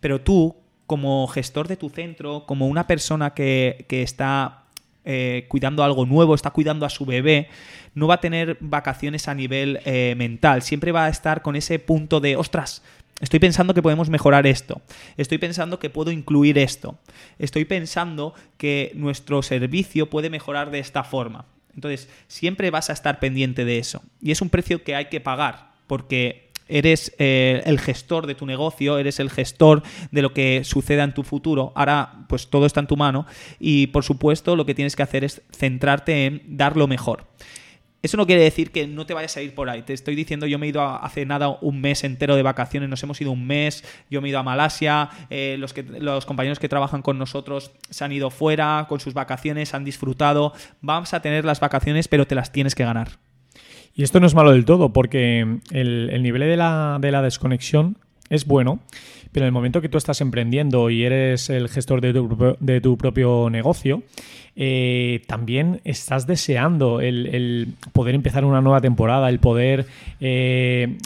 pero 0.01 0.23
tú, 0.23 0.57
como 0.87 1.27
gestor 1.27 1.69
de 1.69 1.77
tu 1.77 1.91
centro, 1.91 2.47
como 2.47 2.67
una 2.67 2.87
persona 2.87 3.35
que, 3.35 3.85
está 3.91 4.68
eh, 5.05 5.47
cuidando 5.49 5.83
algo 5.83 6.07
nuevo, 6.07 6.35
está 6.35 6.50
cuidando 6.50 6.87
a 6.87 6.90
su 6.90 7.07
bebé, 7.07 7.49
no 7.95 8.07
va 8.07 8.14
a 8.14 8.21
tener 8.21 8.57
vacaciones 8.61 9.28
a 9.28 9.35
nivel 9.35 9.81
eh, 9.85 10.14
mental, 10.17 10.62
siempre 10.62 10.93
va 10.93 11.07
a 11.07 11.09
estar 11.09 11.43
con 11.43 11.57
ese 11.57 11.78
punto 11.78 12.21
de, 12.21 12.37
ostras, 12.37 12.83
Estoy 13.21 13.40
pensando 13.40 13.75
que 13.75 13.83
podemos 13.83 14.11
mejorar 14.11 14.47
esto. 14.47 14.81
Estoy 15.17 15.38
pensando 15.38 15.81
que 15.81 15.90
puedo 15.90 16.12
incluir 16.12 16.57
esto. 16.57 16.99
Estoy 17.38 17.64
pensando 17.64 18.33
que 18.57 18.93
nuestro 18.95 19.43
servicio 19.43 20.09
puede 20.09 20.31
mejorar 20.31 20.71
de 20.71 20.78
esta 20.78 21.02
forma. 21.02 21.47
Entonces, 21.75 22.09
siempre 22.28 22.71
vas 22.71 22.90
a 22.90 22.93
estar 22.93 23.19
pendiente 23.19 23.64
de 23.64 23.78
eso. 23.78 24.02
Y 24.21 24.31
es 24.31 24.40
un 24.40 24.50
precio 24.50 24.85
que 24.85 24.95
hay 24.95 25.07
que 25.07 25.21
pagar, 25.21 25.73
porque 25.88 26.48
eres 26.69 27.15
eh, 27.19 27.63
el 27.67 27.79
gestor 27.79 28.27
de 28.27 28.35
tu 28.35 28.47
negocio, 28.47 28.99
eres 28.99 29.21
el 29.21 29.31
gestor 29.31 29.83
de 30.11 30.23
lo 30.23 30.33
que 30.33 30.63
suceda 30.65 31.05
en 31.05 31.15
tu 31.15 31.23
futuro. 31.23 31.73
Ahora, 31.75 32.27
pues 32.29 32.49
todo 32.49 32.67
está 32.67 32.81
en 32.81 32.87
tu 32.87 32.97
mano 32.97 33.27
y, 33.59 33.89
por 33.89 34.05
supuesto, 34.05 34.57
lo 34.57 34.67
que 34.67 34.75
tienes 34.75 34.97
que 34.97 35.03
hacer 35.03 35.25
es 35.25 35.43
centrarte 35.51 36.27
en 36.27 36.57
dar 36.57 36.77
lo 36.77 36.87
mejor. 36.87 37.27
Eso 38.01 38.17
no 38.17 38.27
quiere 38.27 38.43
decir 38.43 38.71
que 38.71 38.87
no 38.87 39.07
te 39.07 39.15
vayas 39.15 39.37
a 39.37 39.43
ir 39.43 39.57
por 39.57 39.69
ahí. 39.69 39.83
Te 39.83 39.93
estoy 39.93 40.15
diciendo, 40.15 40.47
yo 40.47 40.59
me 40.61 40.67
he 40.67 40.69
ido 40.69 40.83
hace 40.83 41.27
nada 41.27 41.49
un 41.49 41.81
mes 41.81 42.05
entero 42.05 42.37
de 42.37 42.43
vacaciones, 42.43 42.89
nos 42.89 43.03
hemos 43.03 43.21
ido 43.21 43.33
un 43.33 43.45
mes, 43.45 43.83
yo 44.09 44.23
me 44.23 44.29
he 44.29 44.31
ido 44.31 44.39
a 44.39 44.45
Malasia, 44.45 45.11
eh, 45.31 45.57
los, 45.59 45.73
que, 45.73 45.83
los 45.83 46.25
compañeros 46.25 46.61
que 46.61 46.69
trabajan 46.69 47.03
con 47.03 47.19
nosotros 47.19 47.73
se 47.91 48.05
han 48.05 48.13
ido 48.13 48.31
fuera 48.31 48.87
con 48.89 49.01
sus 49.01 49.15
vacaciones, 49.15 49.75
han 49.75 49.85
disfrutado. 49.85 50.53
Vamos 50.81 51.13
a 51.13 51.21
tener 51.23 51.45
las 51.45 51.59
vacaciones, 51.59 52.07
pero 52.07 52.25
te 52.25 52.37
las 52.37 52.53
tienes 52.53 52.77
que 52.77 52.85
ganar. 52.85 53.19
Y 53.99 54.05
esto 54.05 54.21
no 54.21 54.28
es 54.28 54.35
malo 54.37 54.52
del 54.52 54.64
todo, 54.64 54.93
porque 54.93 55.40
el, 55.73 56.23
nivel 56.23 56.43
de 56.43 56.57
la, 56.57 56.99
de 57.00 57.11
la 57.11 57.21
desconexión 57.21 57.97
es 58.31 58.47
bueno, 58.47 58.78
pero 59.33 59.43
en 59.43 59.49
el 59.49 59.52
momento 59.52 59.81
que 59.81 59.88
tú 59.88 59.99
estás 59.99 60.21
emprendiendo 60.21 60.88
y 60.88 61.02
eres 61.02 61.50
el 61.50 61.69
gestor 61.69 62.00
de 62.00 62.12
tu, 62.12 62.57
de 62.61 62.81
tu 62.81 62.97
propio 62.97 63.50
negocio, 63.50 64.05
eh, 64.55 65.25
también 65.26 65.81
estás 65.83 66.28
deseando 66.28 67.00
el, 67.00 67.75
poder 67.93 68.14
empezar 68.14 68.45
una 68.45 68.61
nueva 68.61 68.81
temporada, 68.81 69.28
el 69.28 69.40
poder 69.40 69.87
eh, 70.21 70.97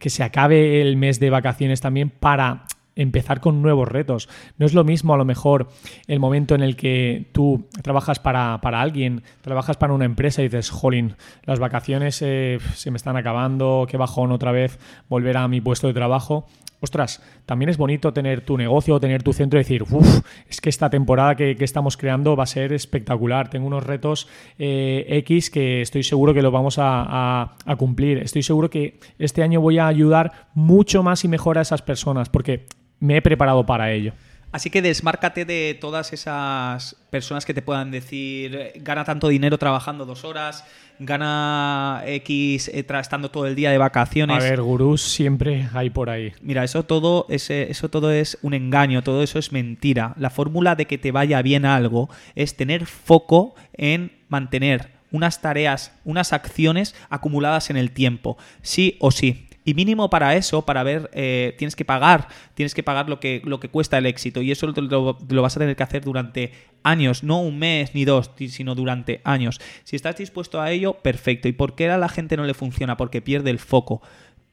que 0.00 0.08
se 0.08 0.22
acabe 0.22 0.80
el 0.80 0.96
mes 0.96 1.20
de 1.20 1.28
vacaciones 1.28 1.82
también 1.82 2.08
para 2.08 2.64
empezar 3.02 3.40
con 3.40 3.62
nuevos 3.62 3.88
retos. 3.88 4.28
No 4.58 4.66
es 4.66 4.74
lo 4.74 4.84
mismo 4.84 5.14
a 5.14 5.16
lo 5.16 5.24
mejor 5.24 5.68
el 6.06 6.20
momento 6.20 6.54
en 6.54 6.62
el 6.62 6.76
que 6.76 7.26
tú 7.32 7.68
trabajas 7.82 8.18
para, 8.18 8.54
alguien, 8.54 9.22
trabajas 9.40 9.76
para 9.76 9.92
una 9.92 10.04
empresa 10.04 10.42
y 10.42 10.44
dices, 10.44 10.70
jolín, 10.70 11.16
las 11.44 11.58
vacaciones 11.58 12.20
eh, 12.22 12.58
se 12.74 12.90
me 12.90 12.96
están 12.96 13.16
acabando, 13.16 13.86
qué 13.88 13.96
bajón 13.96 14.32
otra 14.32 14.52
vez 14.52 14.78
volver 15.08 15.36
a 15.36 15.48
mi 15.48 15.60
puesto 15.60 15.86
de 15.86 15.94
trabajo 15.94 16.46
ostras, 16.80 17.22
también 17.46 17.68
es 17.68 17.76
bonito 17.76 18.12
tener 18.12 18.40
tu 18.40 18.56
negocio, 18.56 18.98
tener 18.98 19.22
tu 19.22 19.32
centro 19.32 19.58
y 19.58 19.62
decir, 19.62 19.82
uff, 19.82 20.20
es 20.48 20.60
que 20.60 20.68
esta 20.68 20.90
temporada 20.90 21.36
que, 21.36 21.56
estamos 21.60 21.96
creando 21.96 22.36
va 22.36 22.44
a 22.44 22.46
ser 22.46 22.72
espectacular. 22.72 23.50
Tengo 23.50 23.66
unos 23.66 23.84
retos 23.84 24.28
eh, 24.58 25.04
X 25.08 25.50
que 25.50 25.82
estoy 25.82 26.02
seguro 26.02 26.34
que 26.34 26.42
lo 26.42 26.50
vamos 26.50 26.76
a, 26.78 27.56
cumplir. 27.78 28.18
Estoy 28.18 28.42
seguro 28.42 28.70
que 28.70 28.98
este 29.18 29.42
año 29.42 29.60
voy 29.60 29.78
a 29.78 29.86
ayudar 29.86 30.48
mucho 30.54 31.02
más 31.02 31.24
y 31.24 31.28
mejor 31.28 31.58
a 31.58 31.62
esas 31.62 31.82
personas 31.82 32.28
porque 32.28 32.66
me 33.00 33.16
he 33.16 33.22
preparado 33.22 33.66
para 33.66 33.90
ello. 33.92 34.12
Así 34.52 34.68
que 34.68 34.82
desmárcate 34.82 35.44
de 35.44 35.78
todas 35.80 36.12
esas 36.12 36.96
personas 37.10 37.44
que 37.44 37.54
te 37.54 37.62
puedan 37.62 37.92
decir, 37.92 38.72
gana 38.76 39.04
tanto 39.04 39.28
dinero 39.28 39.58
trabajando 39.58 40.04
dos 40.04 40.24
horas, 40.24 40.64
gana 40.98 42.02
X 42.04 42.68
eh, 42.68 42.84
estando 43.00 43.30
todo 43.30 43.46
el 43.46 43.54
día 43.54 43.70
de 43.70 43.78
vacaciones. 43.78 44.36
A 44.36 44.40
ver, 44.40 44.60
gurús 44.60 45.02
siempre 45.02 45.68
hay 45.72 45.90
por 45.90 46.10
ahí. 46.10 46.32
Mira, 46.42 46.64
eso 46.64 46.84
todo, 46.84 47.26
eso 47.28 47.88
todo 47.90 48.10
es 48.10 48.38
un 48.42 48.54
engaño, 48.54 49.02
todo 49.02 49.22
eso 49.22 49.38
es 49.38 49.52
mentira. 49.52 50.14
La 50.16 50.30
fórmula 50.30 50.74
de 50.74 50.86
que 50.86 50.98
te 50.98 51.12
vaya 51.12 51.40
bien 51.42 51.64
algo 51.64 52.10
es 52.34 52.56
tener 52.56 52.86
foco 52.86 53.54
en 53.74 54.12
mantener 54.28 54.90
unas 55.12 55.40
tareas, 55.40 55.92
unas 56.04 56.32
acciones 56.32 56.96
acumuladas 57.08 57.70
en 57.70 57.76
el 57.76 57.92
tiempo, 57.92 58.36
sí 58.62 58.96
o 58.98 59.12
sí. 59.12 59.46
Y 59.70 59.74
mínimo 59.74 60.10
para 60.10 60.34
eso, 60.34 60.62
para 60.62 60.82
ver, 60.82 61.08
eh, 61.12 61.54
tienes 61.56 61.76
que 61.76 61.84
pagar, 61.84 62.26
tienes 62.54 62.74
que 62.74 62.82
pagar 62.82 63.08
lo 63.08 63.20
que, 63.20 63.40
lo 63.44 63.60
que 63.60 63.68
cuesta 63.68 63.98
el 63.98 64.06
éxito. 64.06 64.42
Y 64.42 64.50
eso 64.50 64.66
lo, 64.66 65.42
vas 65.42 65.56
a 65.56 65.60
tener 65.60 65.76
que 65.76 65.82
hacer 65.84 66.02
durante 66.02 66.52
años, 66.82 67.22
no 67.22 67.40
un 67.40 67.60
mes 67.60 67.94
ni 67.94 68.04
dos, 68.04 68.32
sino 68.48 68.74
durante 68.74 69.20
años. 69.22 69.60
Si 69.84 69.94
estás 69.94 70.16
dispuesto 70.16 70.60
a 70.60 70.72
ello, 70.72 70.94
perfecto. 70.94 71.46
¿Y 71.46 71.52
por 71.52 71.76
qué 71.76 71.88
a 71.88 71.98
la 71.98 72.08
gente 72.08 72.36
no 72.36 72.46
le 72.46 72.52
funciona? 72.52 72.96
Porque 72.96 73.22
pierde 73.22 73.50
el 73.50 73.60
foco, 73.60 74.02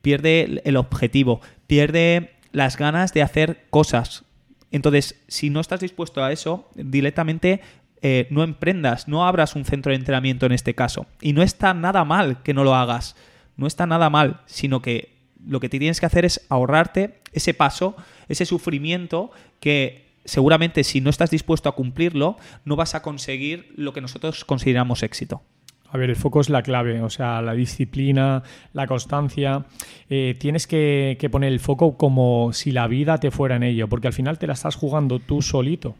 pierde 0.04 0.62
el 0.64 0.78
objetivo, 0.78 1.42
pierde 1.66 2.36
las 2.52 2.78
ganas 2.78 3.12
de 3.12 3.24
hacer 3.24 3.66
cosas. 3.72 4.24
Entonces, 4.70 5.20
si 5.28 5.50
no 5.50 5.62
estás 5.62 5.80
dispuesto 5.80 6.24
a 6.24 6.32
eso, 6.32 6.70
directamente 6.76 7.62
eh, 8.04 8.28
no 8.30 8.44
emprendas, 8.44 9.08
no 9.08 9.26
abras 9.26 9.56
un 9.56 9.66
centro 9.66 9.90
de 9.90 9.96
entrenamiento 9.96 10.46
en 10.46 10.52
este 10.52 10.76
caso. 10.76 11.08
Y 11.22 11.34
no 11.34 11.42
está 11.42 11.74
nada 11.74 12.06
mal 12.06 12.44
que 12.44 12.54
no 12.54 12.64
lo 12.64 12.76
hagas 12.76 13.16
no 13.58 13.68
está 13.68 13.86
nada 13.86 14.10
mal, 14.10 14.42
sino 14.46 14.82
que 14.82 15.18
lo 15.46 15.60
que 15.60 15.70
te 15.70 15.80
tienes 15.80 16.00
que 16.00 16.06
hacer 16.06 16.26
es 16.26 16.46
ahorrarte 16.50 17.20
ese 17.34 17.54
paso, 17.54 17.96
ese 18.28 18.46
sufrimiento 18.46 19.32
que 19.60 20.08
seguramente 20.26 20.84
si 20.84 21.02
no 21.02 21.10
estás 21.10 21.32
dispuesto 21.32 21.70
a 21.70 21.76
cumplirlo, 21.76 22.38
no 22.66 22.76
vas 22.76 22.96
a 22.96 23.02
conseguir 23.02 23.74
lo 23.76 23.94
que 23.94 24.02
nosotros 24.02 24.46
consideramos 24.46 25.04
éxito. 25.04 25.42
A 25.90 25.98
ver, 25.98 26.10
el 26.10 26.18
foco 26.18 26.42
es 26.42 26.50
la 26.50 26.64
clave, 26.64 27.02
o 27.02 27.10
sea, 27.10 27.42
la 27.42 27.54
disciplina, 27.54 28.44
la 28.74 28.88
constancia. 28.88 29.66
Eh, 30.10 30.36
tienes 30.38 30.68
que, 30.68 31.16
que, 31.18 31.30
poner 31.30 31.54
el 31.54 31.62
foco 31.62 31.96
como 31.96 32.52
si 32.52 32.72
la 32.72 32.88
vida 32.88 33.20
te 33.20 33.32
fuera 33.32 33.56
en 33.56 33.64
ello, 33.64 33.88
porque 33.88 34.08
al 34.08 34.14
final 34.14 34.38
te 34.38 34.48
la 34.48 34.54
estás 34.54 34.76
jugando 34.76 35.20
tú 35.20 35.42
solito. 35.42 35.96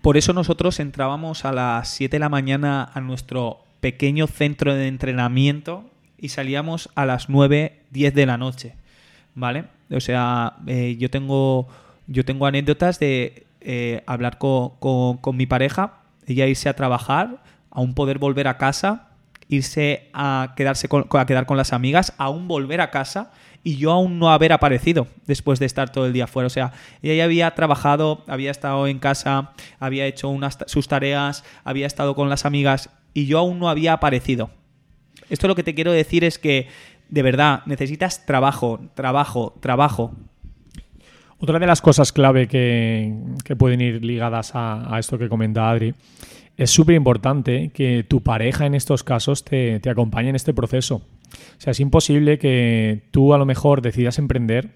Por 0.00 0.16
eso 0.16 0.32
nosotros 0.32 0.80
entrábamos 0.80 1.44
a 1.44 1.52
las 1.52 1.88
7 1.90 2.16
de 2.16 2.20
la 2.20 2.30
mañana 2.30 2.90
a 2.94 3.00
nuestro 3.02 3.58
pequeño 3.80 4.26
centro 4.26 4.74
de 4.74 4.88
entrenamiento 4.88 5.84
y 6.18 6.28
salíamos 6.28 6.90
a 6.94 7.06
las 7.06 7.28
9, 7.28 7.80
10 7.90 8.14
de 8.14 8.26
la 8.26 8.36
noche, 8.36 8.74
¿vale? 9.34 9.64
O 9.90 10.00
sea, 10.00 10.56
eh, 10.66 10.96
yo, 10.98 11.10
tengo, 11.10 11.68
yo 12.06 12.24
tengo 12.24 12.46
anécdotas 12.46 12.98
de 12.98 13.46
eh, 13.60 14.02
hablar 14.06 14.38
con, 14.38 15.18
mi 15.36 15.46
pareja, 15.46 16.00
ella 16.26 16.46
irse 16.46 16.68
a 16.68 16.76
trabajar, 16.76 17.42
aún 17.70 17.94
poder 17.94 18.18
volver 18.18 18.48
a 18.48 18.58
casa, 18.58 19.08
irse 19.48 20.08
a, 20.12 20.54
quedarse 20.56 20.88
a 21.10 21.26
quedar 21.26 21.46
con 21.46 21.56
las 21.56 21.72
amigas, 21.72 22.14
aún 22.18 22.48
volver 22.48 22.80
a 22.80 22.90
casa 22.90 23.32
y 23.62 23.76
yo 23.76 23.90
aún 23.90 24.20
no 24.20 24.30
haber 24.30 24.52
aparecido 24.52 25.08
después 25.26 25.58
de 25.58 25.66
estar 25.66 25.90
todo 25.90 26.06
el 26.06 26.12
día 26.12 26.28
fuera. 26.28 26.46
O 26.46 26.50
sea, 26.50 26.72
ella 27.02 27.14
ya 27.14 27.24
había 27.24 27.50
trabajado, 27.56 28.24
había 28.28 28.52
estado 28.52 28.86
en 28.86 29.00
casa, 29.00 29.50
había 29.80 30.06
hecho 30.06 30.28
unas, 30.28 30.58
sus 30.66 30.86
tareas, 30.86 31.44
había 31.64 31.88
estado 31.88 32.14
con 32.14 32.28
las 32.28 32.44
amigas 32.44 32.90
y 33.12 33.26
yo 33.26 33.40
aún 33.40 33.58
no 33.58 33.68
había 33.68 33.92
aparecido. 33.92 34.50
Esto 35.30 35.48
lo 35.48 35.54
que 35.54 35.62
te 35.62 35.74
quiero 35.74 35.92
decir 35.92 36.24
es 36.24 36.38
que, 36.38 36.68
de 37.08 37.22
verdad, 37.22 37.62
necesitas 37.66 38.24
trabajo, 38.26 38.80
trabajo, 38.94 39.54
trabajo. 39.60 40.12
Otra 41.38 41.58
de 41.58 41.66
las 41.66 41.82
cosas 41.82 42.12
clave 42.12 42.48
que, 42.48 43.12
pueden 43.58 43.80
ir 43.80 44.04
ligadas 44.04 44.52
a, 44.54 44.96
esto 44.98 45.18
que 45.18 45.28
comenta 45.28 45.68
Adri 45.68 45.94
es 46.56 46.70
súper 46.70 46.94
importante 46.94 47.70
que 47.74 48.04
tu 48.06 48.22
pareja 48.22 48.66
en 48.66 48.74
estos 48.74 49.04
casos 49.04 49.44
te, 49.44 49.80
te, 49.80 49.90
acompañe 49.90 50.30
en 50.30 50.36
este 50.36 50.54
proceso. 50.54 50.96
O 50.96 51.60
sea, 51.60 51.72
es 51.72 51.80
imposible 51.80 52.38
que 52.38 53.02
tú 53.10 53.34
a 53.34 53.38
lo 53.38 53.46
mejor 53.46 53.82
decidas 53.82 54.18
emprender 54.18 54.70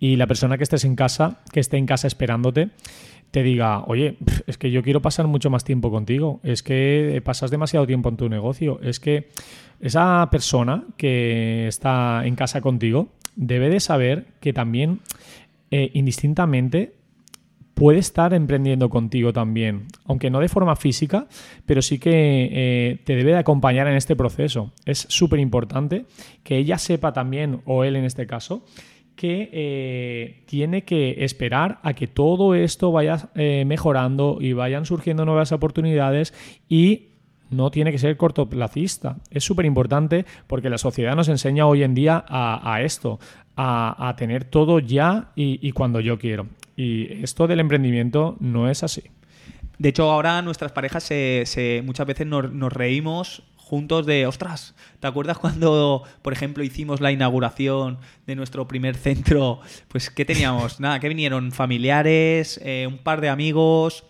y 0.00 0.16
la 0.16 0.26
persona 0.26 0.56
que 0.56 0.64
estés 0.64 0.84
en 0.84 0.96
casa, 0.96 1.40
que 1.52 1.60
esté 1.60 1.76
en 1.76 1.86
casa 1.86 2.08
esperándote, 2.08 2.70
te 3.32 3.42
diga, 3.42 3.82
oye, 3.86 4.16
es 4.46 4.58
que 4.58 4.70
yo 4.70 4.82
quiero 4.82 5.02
pasar 5.02 5.26
mucho 5.26 5.50
más 5.50 5.64
tiempo 5.64 5.90
contigo, 5.90 6.40
es 6.44 6.62
que 6.62 7.20
pasas 7.24 7.50
demasiado 7.50 7.86
tiempo 7.86 8.08
en 8.08 8.16
tu 8.16 8.28
negocio, 8.28 8.78
es 8.82 9.00
que 9.00 9.30
esa 9.80 10.28
persona 10.30 10.84
que 10.96 11.66
está 11.66 12.26
en 12.26 12.36
casa 12.36 12.60
contigo 12.60 13.08
debe 13.34 13.70
de 13.70 13.80
saber 13.80 14.26
que 14.40 14.52
también, 14.52 15.00
eh, 15.70 15.90
indistintamente, 15.94 16.92
puede 17.74 17.98
estar 17.98 18.34
emprendiendo 18.34 18.88
contigo 18.90 19.32
también, 19.32 19.86
aunque 20.04 20.30
no 20.30 20.40
de 20.40 20.48
forma 20.48 20.76
física, 20.76 21.26
pero 21.66 21.82
sí 21.82 21.98
que 21.98 22.50
eh, 22.52 22.98
te 23.04 23.16
debe 23.16 23.32
de 23.32 23.38
acompañar 23.38 23.86
en 23.86 23.96
este 23.96 24.16
proceso. 24.16 24.72
Es 24.84 25.06
súper 25.08 25.40
importante 25.40 26.06
que 26.42 26.56
ella 26.58 26.78
sepa 26.78 27.12
también, 27.12 27.60
o 27.64 27.84
él 27.84 27.96
en 27.96 28.04
este 28.04 28.26
caso, 28.26 28.64
que 29.16 29.50
eh, 29.52 30.42
tiene 30.46 30.84
que 30.84 31.24
esperar 31.24 31.78
a 31.82 31.94
que 31.94 32.06
todo 32.06 32.54
esto 32.54 32.92
vaya 32.92 33.30
eh, 33.34 33.64
mejorando 33.66 34.38
y 34.40 34.52
vayan 34.52 34.86
surgiendo 34.86 35.24
nuevas 35.24 35.52
oportunidades 35.52 36.34
y 36.68 37.11
no 37.52 37.70
tiene 37.70 37.92
que 37.92 37.98
ser 37.98 38.16
cortoplacista. 38.16 39.16
Es 39.30 39.44
súper 39.44 39.66
importante 39.66 40.24
porque 40.46 40.70
la 40.70 40.78
sociedad 40.78 41.14
nos 41.14 41.28
enseña 41.28 41.66
hoy 41.66 41.82
en 41.82 41.94
día 41.94 42.24
a, 42.28 42.80
esto, 42.82 43.20
a, 43.56 44.14
tener 44.16 44.44
todo 44.44 44.78
ya 44.78 45.30
y, 45.36 45.72
cuando 45.72 46.00
yo 46.00 46.18
quiero. 46.18 46.46
Y 46.76 47.22
esto 47.22 47.46
del 47.46 47.60
emprendimiento 47.60 48.36
no 48.40 48.68
es 48.70 48.82
así. 48.82 49.02
De 49.78 49.90
hecho, 49.90 50.10
ahora 50.10 50.42
nuestras 50.42 50.72
parejas 50.72 51.04
se, 51.04 51.82
muchas 51.84 52.06
veces 52.06 52.26
nos, 52.26 52.72
reímos 52.72 53.42
juntos 53.56 54.04
de, 54.04 54.26
ostras, 54.26 54.74
¿te 55.00 55.06
acuerdas 55.06 55.38
cuando, 55.38 56.02
por 56.20 56.32
ejemplo, 56.32 56.62
hicimos 56.62 57.00
la 57.00 57.10
inauguración 57.10 57.98
de 58.26 58.36
nuestro 58.36 58.68
primer 58.68 58.96
centro? 58.96 59.60
Pues, 59.88 60.10
¿qué 60.10 60.24
teníamos? 60.24 60.80
Nada, 60.80 61.00
que 61.00 61.08
vinieron 61.08 61.52
familiares, 61.52 62.60
eh, 62.62 62.86
un 62.88 62.98
par 62.98 63.20
de 63.20 63.28
amigos, 63.28 64.04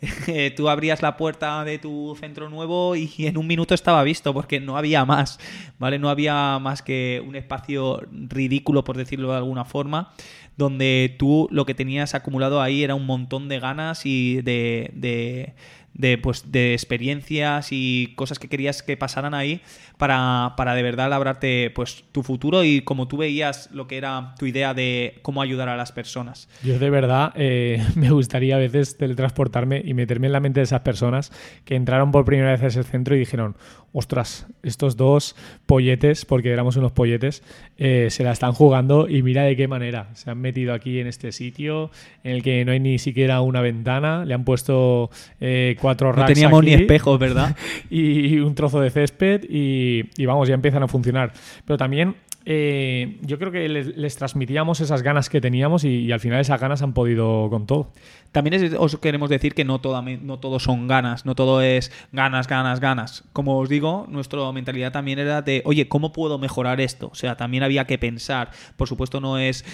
tú 0.56 0.68
abrías 0.68 1.02
la 1.02 1.16
puerta 1.16 1.64
de 1.64 1.78
tu 1.78 2.16
centro 2.18 2.48
nuevo 2.48 2.94
y 2.96 3.10
en 3.18 3.36
un 3.36 3.46
minuto 3.46 3.74
estaba 3.74 4.02
visto 4.02 4.32
porque 4.32 4.60
no 4.60 4.76
había 4.76 5.04
más, 5.04 5.38
¿vale? 5.78 5.98
No 5.98 6.08
había 6.08 6.58
más 6.60 6.82
que 6.82 7.22
un 7.26 7.36
espacio 7.36 8.02
ridículo, 8.10 8.84
por 8.84 8.96
decirlo 8.96 9.30
de 9.30 9.38
alguna 9.38 9.64
forma, 9.64 10.12
donde 10.56 11.16
tú 11.18 11.48
lo 11.50 11.66
que 11.66 11.74
tenías 11.74 12.14
acumulado 12.14 12.60
ahí 12.60 12.82
era 12.82 12.94
un 12.94 13.06
montón 13.06 13.48
de 13.48 13.60
ganas 13.60 14.06
y 14.06 14.40
de, 14.42 14.90
de 14.94 15.54
de, 15.98 16.16
pues, 16.16 16.50
de 16.50 16.72
experiencias 16.72 17.68
y 17.70 18.14
cosas 18.16 18.38
que 18.38 18.48
querías 18.48 18.82
que 18.82 18.96
pasaran 18.96 19.34
ahí 19.34 19.60
para, 19.98 20.54
para 20.56 20.74
de 20.74 20.82
verdad 20.82 21.10
labrarte 21.10 21.70
pues, 21.74 22.04
tu 22.12 22.22
futuro 22.22 22.64
y 22.64 22.80
como 22.82 23.08
tú 23.08 23.18
veías 23.18 23.68
lo 23.72 23.86
que 23.88 23.98
era 23.98 24.34
tu 24.38 24.46
idea 24.46 24.72
de 24.72 25.18
cómo 25.22 25.42
ayudar 25.42 25.68
a 25.68 25.76
las 25.76 25.92
personas. 25.92 26.48
Yo 26.62 26.78
de 26.78 26.88
verdad 26.88 27.32
eh, 27.34 27.84
me 27.96 28.10
gustaría 28.10 28.56
a 28.56 28.58
veces 28.58 28.96
teletransportarme 28.96 29.82
y 29.84 29.92
meterme 29.92 30.28
en 30.28 30.32
la 30.32 30.40
mente 30.40 30.60
de 30.60 30.64
esas 30.64 30.80
personas 30.80 31.32
que 31.64 31.74
entraron 31.74 32.12
por 32.12 32.24
primera 32.24 32.52
vez 32.52 32.62
a 32.62 32.66
ese 32.68 32.84
centro 32.84 33.16
y 33.16 33.18
dijeron, 33.18 33.56
ostras, 33.92 34.46
estos 34.62 34.96
dos 34.96 35.34
polletes, 35.66 36.24
porque 36.24 36.50
éramos 36.50 36.76
unos 36.76 36.92
polletes, 36.92 37.42
eh, 37.78 38.08
se 38.10 38.24
la 38.24 38.32
están 38.32 38.52
jugando 38.52 39.08
y 39.08 39.22
mira 39.22 39.42
de 39.42 39.56
qué 39.56 39.68
manera. 39.68 40.10
Se 40.14 40.30
han 40.30 40.38
metido 40.40 40.74
aquí 40.74 41.00
en 41.00 41.06
este 41.06 41.32
sitio 41.32 41.90
en 42.24 42.32
el 42.32 42.42
que 42.42 42.64
no 42.64 42.72
hay 42.72 42.80
ni 42.80 42.98
siquiera 42.98 43.40
una 43.40 43.60
ventana, 43.60 44.24
le 44.24 44.34
han 44.34 44.44
puesto 44.44 45.10
eh, 45.40 45.76
cuatro 45.80 46.12
racks. 46.12 46.30
No 46.30 46.34
teníamos 46.34 46.64
ni 46.64 46.74
espejos, 46.74 47.18
¿verdad? 47.18 47.56
y, 47.90 48.38
un 48.38 48.54
trozo 48.54 48.80
de 48.80 48.90
césped 48.90 49.44
y, 49.48 50.04
y 50.16 50.26
vamos, 50.26 50.48
ya 50.48 50.54
empiezan 50.54 50.82
a 50.82 50.88
funcionar. 50.88 51.32
Pero 51.64 51.76
también 51.76 52.14
eh, 52.50 53.18
yo 53.20 53.38
creo 53.38 53.52
que 53.52 53.68
les, 53.68 54.16
transmitíamos 54.16 54.80
esas 54.80 55.02
ganas 55.02 55.28
que 55.28 55.38
teníamos 55.38 55.84
y, 55.84 56.10
al 56.10 56.18
final 56.18 56.40
esas 56.40 56.58
ganas 56.58 56.80
han 56.80 56.94
podido 56.94 57.50
con 57.50 57.66
todo. 57.66 57.92
También 58.32 58.74
os 58.78 58.96
queremos 58.96 59.28
decir 59.28 59.52
que 59.52 59.66
no, 59.66 59.82
toda, 59.82 60.00
no 60.00 60.38
todo 60.38 60.58
son 60.58 60.88
ganas, 60.88 61.26
no 61.26 61.34
todo 61.34 61.60
es 61.60 61.92
ganas, 62.10 62.48
ganas, 62.48 62.80
ganas. 62.80 63.24
Como 63.34 63.58
os 63.58 63.68
digo, 63.68 64.06
nuestra 64.08 64.50
mentalidad 64.50 64.92
también 64.92 65.18
era 65.18 65.42
de, 65.42 65.60
oye, 65.66 65.88
¿cómo 65.88 66.10
puedo 66.14 66.38
mejorar 66.38 66.80
esto? 66.80 67.10
O 67.12 67.14
sea, 67.14 67.36
también 67.36 67.64
había 67.64 67.84
que 67.84 67.98
pensar. 67.98 68.50
Por 68.78 68.88
supuesto, 68.88 69.20
no 69.20 69.36
es, 69.36 69.66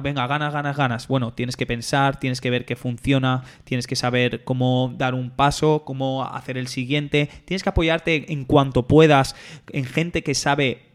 venga, 0.00 0.28
ganas, 0.28 0.52
ganas, 0.52 0.76
ganas. 0.76 1.08
Bueno, 1.08 1.32
tienes 1.32 1.56
que 1.56 1.66
pensar, 1.66 2.20
tienes 2.20 2.40
que 2.40 2.50
ver 2.50 2.64
qué 2.64 2.76
funciona, 2.76 3.42
tienes 3.64 3.88
que 3.88 3.96
saber 3.96 4.44
cómo 4.44 4.94
dar 4.96 5.14
un 5.14 5.30
paso, 5.30 5.82
cómo 5.84 6.22
hacer 6.22 6.58
el 6.58 6.68
siguiente. 6.68 7.28
Tienes 7.44 7.64
que 7.64 7.70
apoyarte 7.70 8.32
en 8.32 8.44
cuanto 8.44 8.86
puedas 8.86 9.34
en 9.72 9.84
gente 9.84 10.22
que 10.22 10.36
sabe 10.36 10.93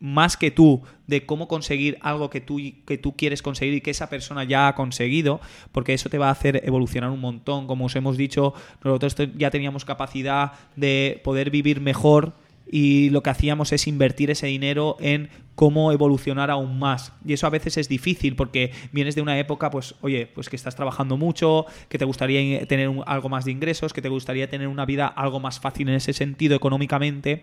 más 0.00 0.36
que 0.36 0.50
tú 0.50 0.82
de 1.06 1.26
cómo 1.26 1.48
conseguir 1.48 1.98
algo 2.00 2.30
que 2.30 2.40
tú, 2.40 2.58
que 2.86 2.98
tú 2.98 3.16
quieres 3.16 3.42
conseguir 3.42 3.74
y 3.74 3.80
que 3.80 3.90
esa 3.90 4.08
persona 4.08 4.44
ya 4.44 4.68
ha 4.68 4.74
conseguido, 4.74 5.40
porque 5.72 5.94
eso 5.94 6.08
te 6.10 6.18
va 6.18 6.28
a 6.28 6.32
hacer 6.32 6.60
evolucionar 6.64 7.10
un 7.10 7.20
montón. 7.20 7.66
Como 7.66 7.86
os 7.86 7.96
hemos 7.96 8.16
dicho, 8.16 8.54
nosotros 8.84 9.16
ya 9.36 9.50
teníamos 9.50 9.84
capacidad 9.84 10.52
de 10.76 11.20
poder 11.24 11.50
vivir 11.50 11.80
mejor 11.80 12.34
y 12.70 13.10
lo 13.10 13.22
que 13.22 13.30
hacíamos 13.30 13.72
es 13.72 13.86
invertir 13.86 14.30
ese 14.30 14.46
dinero 14.46 14.96
en 15.00 15.30
cómo 15.58 15.90
evolucionar 15.90 16.52
aún 16.52 16.78
más. 16.78 17.12
Y 17.24 17.32
eso 17.32 17.48
a 17.48 17.50
veces 17.50 17.76
es 17.78 17.88
difícil 17.88 18.36
porque 18.36 18.70
vienes 18.92 19.16
de 19.16 19.22
una 19.22 19.38
época, 19.40 19.70
pues, 19.70 19.96
oye, 20.02 20.28
pues 20.32 20.48
que 20.48 20.54
estás 20.54 20.76
trabajando 20.76 21.16
mucho, 21.16 21.66
que 21.88 21.98
te 21.98 22.04
gustaría 22.04 22.64
tener 22.66 22.92
algo 23.06 23.28
más 23.28 23.44
de 23.44 23.50
ingresos, 23.50 23.92
que 23.92 24.00
te 24.00 24.08
gustaría 24.08 24.48
tener 24.48 24.68
una 24.68 24.84
vida 24.84 25.08
algo 25.08 25.40
más 25.40 25.58
fácil 25.58 25.88
en 25.88 25.96
ese 25.96 26.12
sentido 26.12 26.54
económicamente 26.54 27.42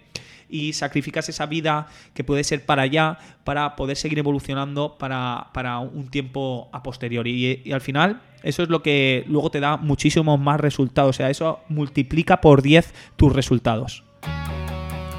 y 0.50 0.72
sacrificas 0.72 1.28
esa 1.28 1.46
vida 1.46 1.88
que 2.14 2.24
puede 2.24 2.46
ser 2.46 2.66
para 2.66 2.84
allá 2.84 3.18
para 3.44 3.76
poder 3.76 3.98
seguir 3.98 4.20
evolucionando 4.20 4.98
para, 4.98 5.80
un 5.80 6.08
tiempo 6.10 6.70
a 6.72 6.84
posteriori. 6.84 7.62
Y, 7.66 7.72
al 7.74 7.82
final 7.82 8.22
eso 8.44 8.64
es 8.64 8.70
lo 8.70 8.82
que 8.82 9.26
luego 9.28 9.52
te 9.52 9.60
da 9.60 9.76
muchísimos 9.76 10.40
más 10.40 10.62
resultados. 10.62 11.10
O 11.10 11.18
sea, 11.18 11.30
eso 11.30 11.60
multiplica 11.68 12.40
por 12.40 12.62
10 12.62 12.94
tus 13.18 13.34
resultados. 13.34 14.05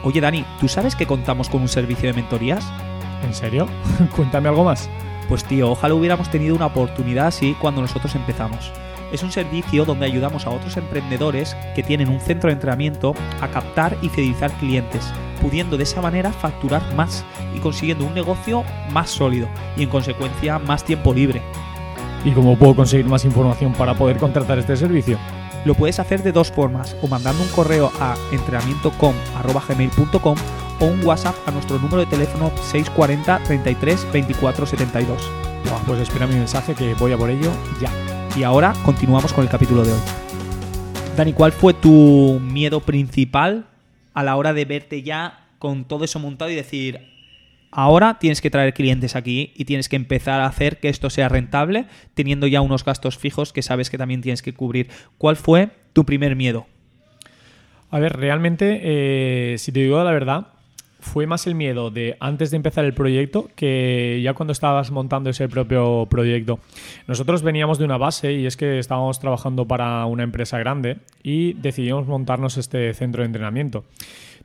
Oye, 0.06 0.20
Dani, 0.20 0.44
¿tú 0.60 0.68
sabes 0.68 0.94
que 0.94 1.04
contamos 1.04 1.48
con 1.48 1.62
un 1.62 1.68
servicio 1.68 2.08
de 2.08 2.12
mentorías? 2.12 2.64
¿En 3.24 3.34
serio? 3.34 3.66
Cuéntame 4.14 4.48
algo 4.48 4.62
más. 4.62 4.88
Pues 5.28 5.42
tío, 5.42 5.72
ojalá 5.72 5.94
hubiéramos 5.94 6.30
tenido 6.30 6.54
una 6.54 6.66
oportunidad 6.66 7.26
así 7.26 7.56
cuando 7.60 7.80
nosotros 7.80 8.14
empezamos. 8.14 8.70
Es 9.10 9.24
un 9.24 9.32
servicio 9.32 9.84
donde 9.84 10.06
ayudamos 10.06 10.46
a 10.46 10.50
otros 10.50 10.76
emprendedores 10.76 11.56
que 11.74 11.82
tienen 11.82 12.08
un 12.08 12.20
centro 12.20 12.50
de 12.50 12.54
entrenamiento 12.54 13.16
a 13.40 13.48
captar 13.48 13.98
y 14.00 14.08
fidelizar 14.08 14.52
clientes, 14.58 15.12
pudiendo 15.42 15.76
de 15.76 15.82
esa 15.82 16.00
manera 16.00 16.32
facturar 16.32 16.94
más 16.94 17.24
y 17.52 17.58
consiguiendo 17.58 18.04
un 18.04 18.14
negocio 18.14 18.62
más 18.92 19.10
sólido 19.10 19.48
y 19.76 19.82
en 19.82 19.88
consecuencia 19.88 20.60
más 20.60 20.84
tiempo 20.84 21.12
libre. 21.12 21.42
¿Y 22.24 22.30
cómo 22.30 22.56
puedo 22.56 22.76
conseguir 22.76 23.06
más 23.06 23.24
información 23.24 23.72
para 23.72 23.94
poder 23.94 24.18
contratar 24.18 24.56
este 24.60 24.76
servicio? 24.76 25.18
Lo 25.66 25.74
puedes 25.74 25.98
hacer 25.98 26.22
de 26.22 26.30
dos 26.30 26.52
formas, 26.52 26.94
o 27.02 27.08
mandando 27.08 27.42
un 27.42 27.48
correo 27.48 27.90
a 27.98 28.14
entrenamientocom.gmail.com 28.30 30.36
o 30.78 30.84
un 30.84 31.04
WhatsApp 31.04 31.34
a 31.44 31.50
nuestro 31.50 31.80
número 31.80 31.98
de 31.98 32.06
teléfono 32.06 32.52
640 32.62 33.42
33 33.42 34.12
24 34.12 34.64
72. 34.64 35.28
pues 35.84 36.00
espera 36.00 36.28
mi 36.28 36.36
mensaje 36.36 36.76
que 36.76 36.94
voy 36.94 37.12
a 37.12 37.18
por 37.18 37.30
ello 37.30 37.50
ya. 37.80 37.90
Y 38.36 38.44
ahora 38.44 38.74
continuamos 38.84 39.32
con 39.32 39.42
el 39.42 39.50
capítulo 39.50 39.84
de 39.84 39.92
hoy. 39.92 39.98
Dani, 41.16 41.32
¿cuál 41.32 41.50
fue 41.50 41.74
tu 41.74 42.38
miedo 42.40 42.78
principal 42.78 43.66
a 44.14 44.22
la 44.22 44.36
hora 44.36 44.52
de 44.52 44.66
verte 44.66 45.02
ya 45.02 45.48
con 45.58 45.84
todo 45.84 46.04
eso 46.04 46.20
montado 46.20 46.48
y 46.48 46.54
decir, 46.54 47.15
Ahora 47.70 48.18
tienes 48.18 48.40
que 48.40 48.50
traer 48.50 48.74
clientes 48.74 49.16
aquí 49.16 49.52
y 49.54 49.64
tienes 49.64 49.88
que 49.88 49.96
empezar 49.96 50.40
a 50.40 50.46
hacer 50.46 50.78
que 50.78 50.88
esto 50.88 51.10
sea 51.10 51.28
rentable, 51.28 51.86
teniendo 52.14 52.46
ya 52.46 52.60
unos 52.60 52.84
gastos 52.84 53.18
fijos 53.18 53.52
que 53.52 53.62
sabes 53.62 53.90
que 53.90 53.98
también 53.98 54.22
tienes 54.22 54.42
que 54.42 54.54
cubrir. 54.54 54.88
¿Cuál 55.18 55.36
fue 55.36 55.70
tu 55.92 56.04
primer 56.04 56.36
miedo? 56.36 56.66
A 57.90 57.98
ver, 57.98 58.16
realmente, 58.16 58.80
eh, 58.82 59.58
si 59.58 59.72
te 59.72 59.80
digo 59.80 60.02
la 60.02 60.10
verdad, 60.10 60.48
fue 61.06 61.26
más 61.26 61.46
el 61.46 61.54
miedo 61.54 61.90
de 61.90 62.16
antes 62.20 62.50
de 62.50 62.56
empezar 62.56 62.84
el 62.84 62.94
proyecto 62.94 63.48
que 63.54 64.20
ya 64.22 64.34
cuando 64.34 64.52
estabas 64.52 64.90
montando 64.90 65.30
ese 65.30 65.48
propio 65.48 66.06
proyecto. 66.10 66.58
Nosotros 67.06 67.42
veníamos 67.42 67.78
de 67.78 67.84
una 67.84 67.96
base 67.96 68.32
y 68.32 68.46
es 68.46 68.56
que 68.56 68.78
estábamos 68.78 69.20
trabajando 69.20 69.66
para 69.66 70.04
una 70.06 70.24
empresa 70.24 70.58
grande 70.58 70.98
y 71.22 71.52
decidimos 71.54 72.06
montarnos 72.06 72.56
este 72.56 72.92
centro 72.92 73.22
de 73.22 73.26
entrenamiento. 73.26 73.84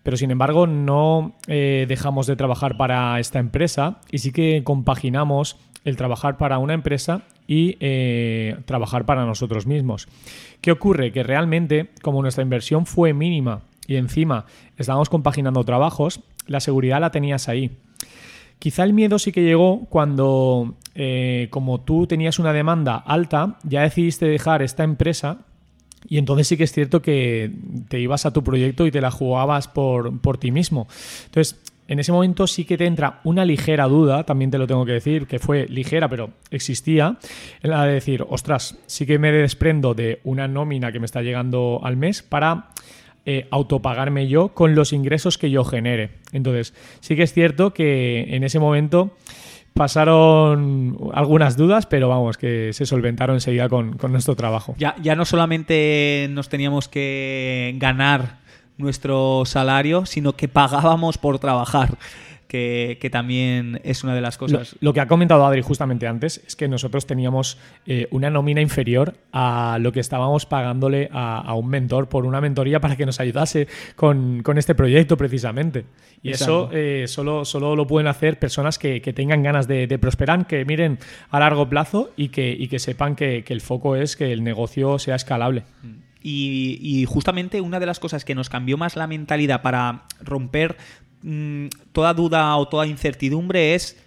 Pero 0.03 0.17
sin 0.17 0.31
embargo 0.31 0.67
no 0.67 1.35
eh, 1.47 1.85
dejamos 1.87 2.27
de 2.27 2.35
trabajar 2.35 2.77
para 2.77 3.19
esta 3.19 3.39
empresa 3.39 4.01
y 4.11 4.19
sí 4.19 4.31
que 4.31 4.63
compaginamos 4.63 5.57
el 5.83 5.95
trabajar 5.95 6.37
para 6.37 6.57
una 6.57 6.73
empresa 6.73 7.23
y 7.47 7.77
eh, 7.79 8.57
trabajar 8.65 9.05
para 9.05 9.25
nosotros 9.25 9.65
mismos. 9.65 10.07
¿Qué 10.61 10.71
ocurre? 10.71 11.11
Que 11.11 11.23
realmente, 11.23 11.89
como 12.01 12.21
nuestra 12.21 12.43
inversión 12.43 12.85
fue 12.85 13.13
mínima 13.13 13.61
y 13.87 13.95
encima 13.95 14.45
estábamos 14.77 15.09
compaginando 15.09 15.63
trabajos, 15.63 16.21
la 16.47 16.59
seguridad 16.59 17.01
la 17.01 17.11
tenías 17.11 17.49
ahí. 17.49 17.71
Quizá 18.59 18.83
el 18.83 18.93
miedo 18.93 19.17
sí 19.17 19.31
que 19.31 19.43
llegó 19.43 19.85
cuando, 19.89 20.75
eh, 20.93 21.47
como 21.49 21.81
tú 21.81 22.05
tenías 22.05 22.37
una 22.37 22.53
demanda 22.53 22.95
alta, 22.95 23.57
ya 23.63 23.81
decidiste 23.81 24.27
dejar 24.27 24.61
esta 24.61 24.83
empresa 24.83 25.39
y 26.07 26.17
entonces 26.17 26.47
sí 26.47 26.57
que 26.57 26.63
es 26.63 26.71
cierto 26.71 27.01
que 27.01 27.51
te 27.89 27.99
ibas 27.99 28.25
a 28.25 28.31
tu 28.31 28.43
proyecto 28.43 28.85
y 28.85 28.91
te 28.91 29.01
la 29.01 29.11
jugabas 29.11 29.67
por, 29.67 30.19
por 30.19 30.37
ti 30.37 30.51
mismo. 30.51 30.87
Entonces, 31.25 31.59
en 31.87 31.99
ese 31.99 32.13
momento 32.13 32.47
sí 32.47 32.63
que 32.63 32.77
te 32.77 32.85
entra 32.85 33.19
una 33.25 33.43
ligera 33.43 33.85
duda, 33.85 34.23
también 34.23 34.49
te 34.49 34.57
lo 34.57 34.65
tengo 34.65 34.85
que 34.85 34.93
decir, 34.93 35.27
que 35.27 35.39
fue 35.39 35.67
ligera, 35.67 36.07
pero 36.07 36.29
existía, 36.49 37.17
en 37.61 37.69
la 37.69 37.85
de 37.85 37.93
decir, 37.93 38.25
ostras, 38.29 38.77
sí 38.85 39.05
que 39.05 39.19
me 39.19 39.31
desprendo 39.31 39.93
de 39.93 40.21
una 40.23 40.47
nómina 40.47 40.91
que 40.91 40.99
me 40.99 41.05
está 41.05 41.21
llegando 41.21 41.81
al 41.83 41.97
mes 41.97 42.21
para 42.21 42.69
eh, 43.25 43.47
autopagarme 43.51 44.27
yo 44.27 44.49
con 44.49 44.73
los 44.73 44.93
ingresos 44.93 45.37
que 45.37 45.51
yo 45.51 45.65
genere. 45.65 46.11
Entonces, 46.31 46.73
sí 47.01 47.15
que 47.15 47.23
es 47.23 47.33
cierto 47.33 47.73
que 47.73 48.35
en 48.35 48.43
ese 48.43 48.59
momento 48.59 49.11
pasaron 49.73 50.97
algunas 51.13 51.57
dudas, 51.57 51.86
pero 51.86 52.10
vamos, 52.10 52.38
que 52.38 52.73
se 52.73 52.86
solventaron 52.86 53.36
enseguida 53.38 53.69
con, 53.69 53.97
con 53.97 54.12
nuestro 54.12 54.36
trabajo. 54.36 54.75
Ya, 54.77 54.95
ya 55.01 55.15
no 55.15 55.25
solamente 55.25 56.27
nos 56.31 56.49
teníamos 56.49 56.88
que 56.88 57.75
ganar 57.77 58.39
nuestro 58.77 59.43
salario, 59.45 60.05
sino 60.05 60.34
que 60.34 60.47
pagábamos 60.47 61.17
por 61.17 61.39
trabajar 61.39 61.97
que, 62.51 63.09
también 63.09 63.79
es 63.85 64.03
una 64.03 64.13
de 64.13 64.19
las 64.19 64.37
cosas. 64.37 64.75
Lo, 64.81 64.91
que 64.93 64.99
ha 64.99 65.07
comentado 65.07 65.45
Adri 65.45 65.61
justamente 65.61 66.05
antes 66.05 66.41
es 66.45 66.57
que 66.57 66.67
nosotros 66.67 67.05
teníamos 67.05 67.57
eh, 67.85 68.09
una 68.11 68.29
nómina 68.29 68.59
inferior 68.59 69.15
a 69.31 69.77
lo 69.79 69.93
que 69.93 70.01
estábamos 70.01 70.45
pagándole 70.45 71.09
a, 71.13 71.53
un 71.53 71.69
mentor 71.69 72.09
por 72.09 72.25
una 72.25 72.41
mentoría 72.41 72.81
para 72.81 72.97
que 72.97 73.05
nos 73.05 73.21
ayudase 73.21 73.69
con, 73.95 74.43
este 74.57 74.75
proyecto 74.75 75.15
precisamente. 75.15 75.85
Y 76.23 76.31
eso 76.31 76.69
eh, 76.73 77.05
solo, 77.07 77.45
solo 77.45 77.75
lo 77.77 77.87
pueden 77.87 78.07
hacer 78.07 78.37
personas 78.37 78.77
que, 78.77 78.99
tengan 79.15 79.43
ganas 79.43 79.67
de, 79.67 79.97
prosperar, 79.97 80.45
que 80.45 80.65
miren 80.65 80.99
a 81.29 81.39
largo 81.39 81.69
plazo 81.69 82.11
y 82.17 82.29
que, 82.29 82.67
que 82.69 82.79
sepan 82.79 83.15
que, 83.15 83.45
el 83.47 83.61
foco 83.61 83.95
es 83.95 84.17
que 84.17 84.33
el 84.33 84.43
negocio 84.43 84.99
sea 84.99 85.15
escalable. 85.15 85.63
Y, 86.23 86.77
y, 86.81 87.05
justamente 87.05 87.61
una 87.61 87.79
de 87.79 87.87
las 87.87 87.99
cosas 87.99 88.25
que 88.25 88.35
nos 88.35 88.49
cambió 88.49 88.77
más 88.77 88.95
la 88.95 89.07
mentalidad 89.07 89.63
para 89.63 90.03
romper 90.21 90.77
Mm, 91.23 91.67
toda 91.91 92.13
duda 92.13 92.55
o 92.57 92.67
toda 92.67 92.88
incertidumbre 92.88 93.75
es 93.75 93.97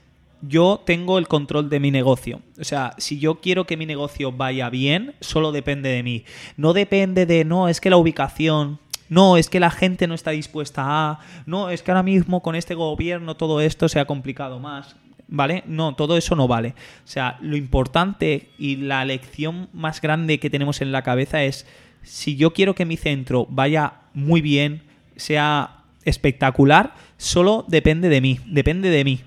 yo 0.49 0.83
tengo 0.85 1.19
el 1.19 1.29
control 1.29 1.71
de 1.71 1.81
mi 1.81 1.91
negocio. 1.91 2.41
O 2.61 2.65
sea, 2.65 2.95
si 2.99 3.19
yo 3.19 3.37
quiero 3.37 3.67
que 3.67 3.77
mi 3.77 3.87
negocio 3.87 4.33
vaya 4.33 4.71
bien, 4.71 5.15
solo 5.21 5.53
depende 5.53 5.89
de 5.89 6.03
mí. 6.03 6.25
No 6.57 6.73
depende 6.73 7.27
de, 7.27 7.45
no, 7.45 7.69
es 7.69 7.81
que 7.81 7.91
la 7.91 7.97
ubicación, 7.97 8.79
no, 9.09 9.37
es 9.37 9.49
que 9.49 9.61
la 9.61 9.71
gente 9.71 10.07
no 10.07 10.15
está 10.15 10.33
dispuesta 10.33 10.83
a, 10.85 11.21
no, 11.47 11.71
es 11.71 11.83
que 11.83 11.91
ahora 11.91 12.03
mismo 12.03 12.43
con 12.43 12.57
este 12.57 12.75
gobierno 12.75 13.37
todo 13.37 13.61
esto 13.61 13.89
se 13.89 14.01
ha 14.01 14.07
complicado 14.07 14.59
más. 14.59 14.97
¿Vale? 15.27 15.65
No, 15.67 15.95
todo 15.95 16.19
eso 16.19 16.37
no 16.37 16.47
vale. 16.47 16.75
O 17.05 17.09
sea, 17.09 17.39
lo 17.41 17.57
importante 17.57 18.51
y 18.59 18.77
la 18.77 19.05
lección 19.07 19.69
más 19.73 20.03
grande 20.03 20.39
que 20.39 20.51
tenemos 20.51 20.83
en 20.83 20.93
la 20.93 21.03
cabeza 21.03 21.43
es, 21.43 21.67
si 22.03 22.37
yo 22.37 22.53
quiero 22.53 22.75
que 22.75 22.85
mi 22.85 22.99
centro 22.99 23.47
vaya 23.49 23.95
muy 24.13 24.43
bien, 24.43 24.83
sea 25.17 25.85
espectacular, 26.05 26.95
solo 27.17 27.65
depende 27.69 28.09
de 28.09 28.21
mí, 28.21 28.41
depende 28.47 28.91
de 28.91 29.05
mí. 29.05 29.21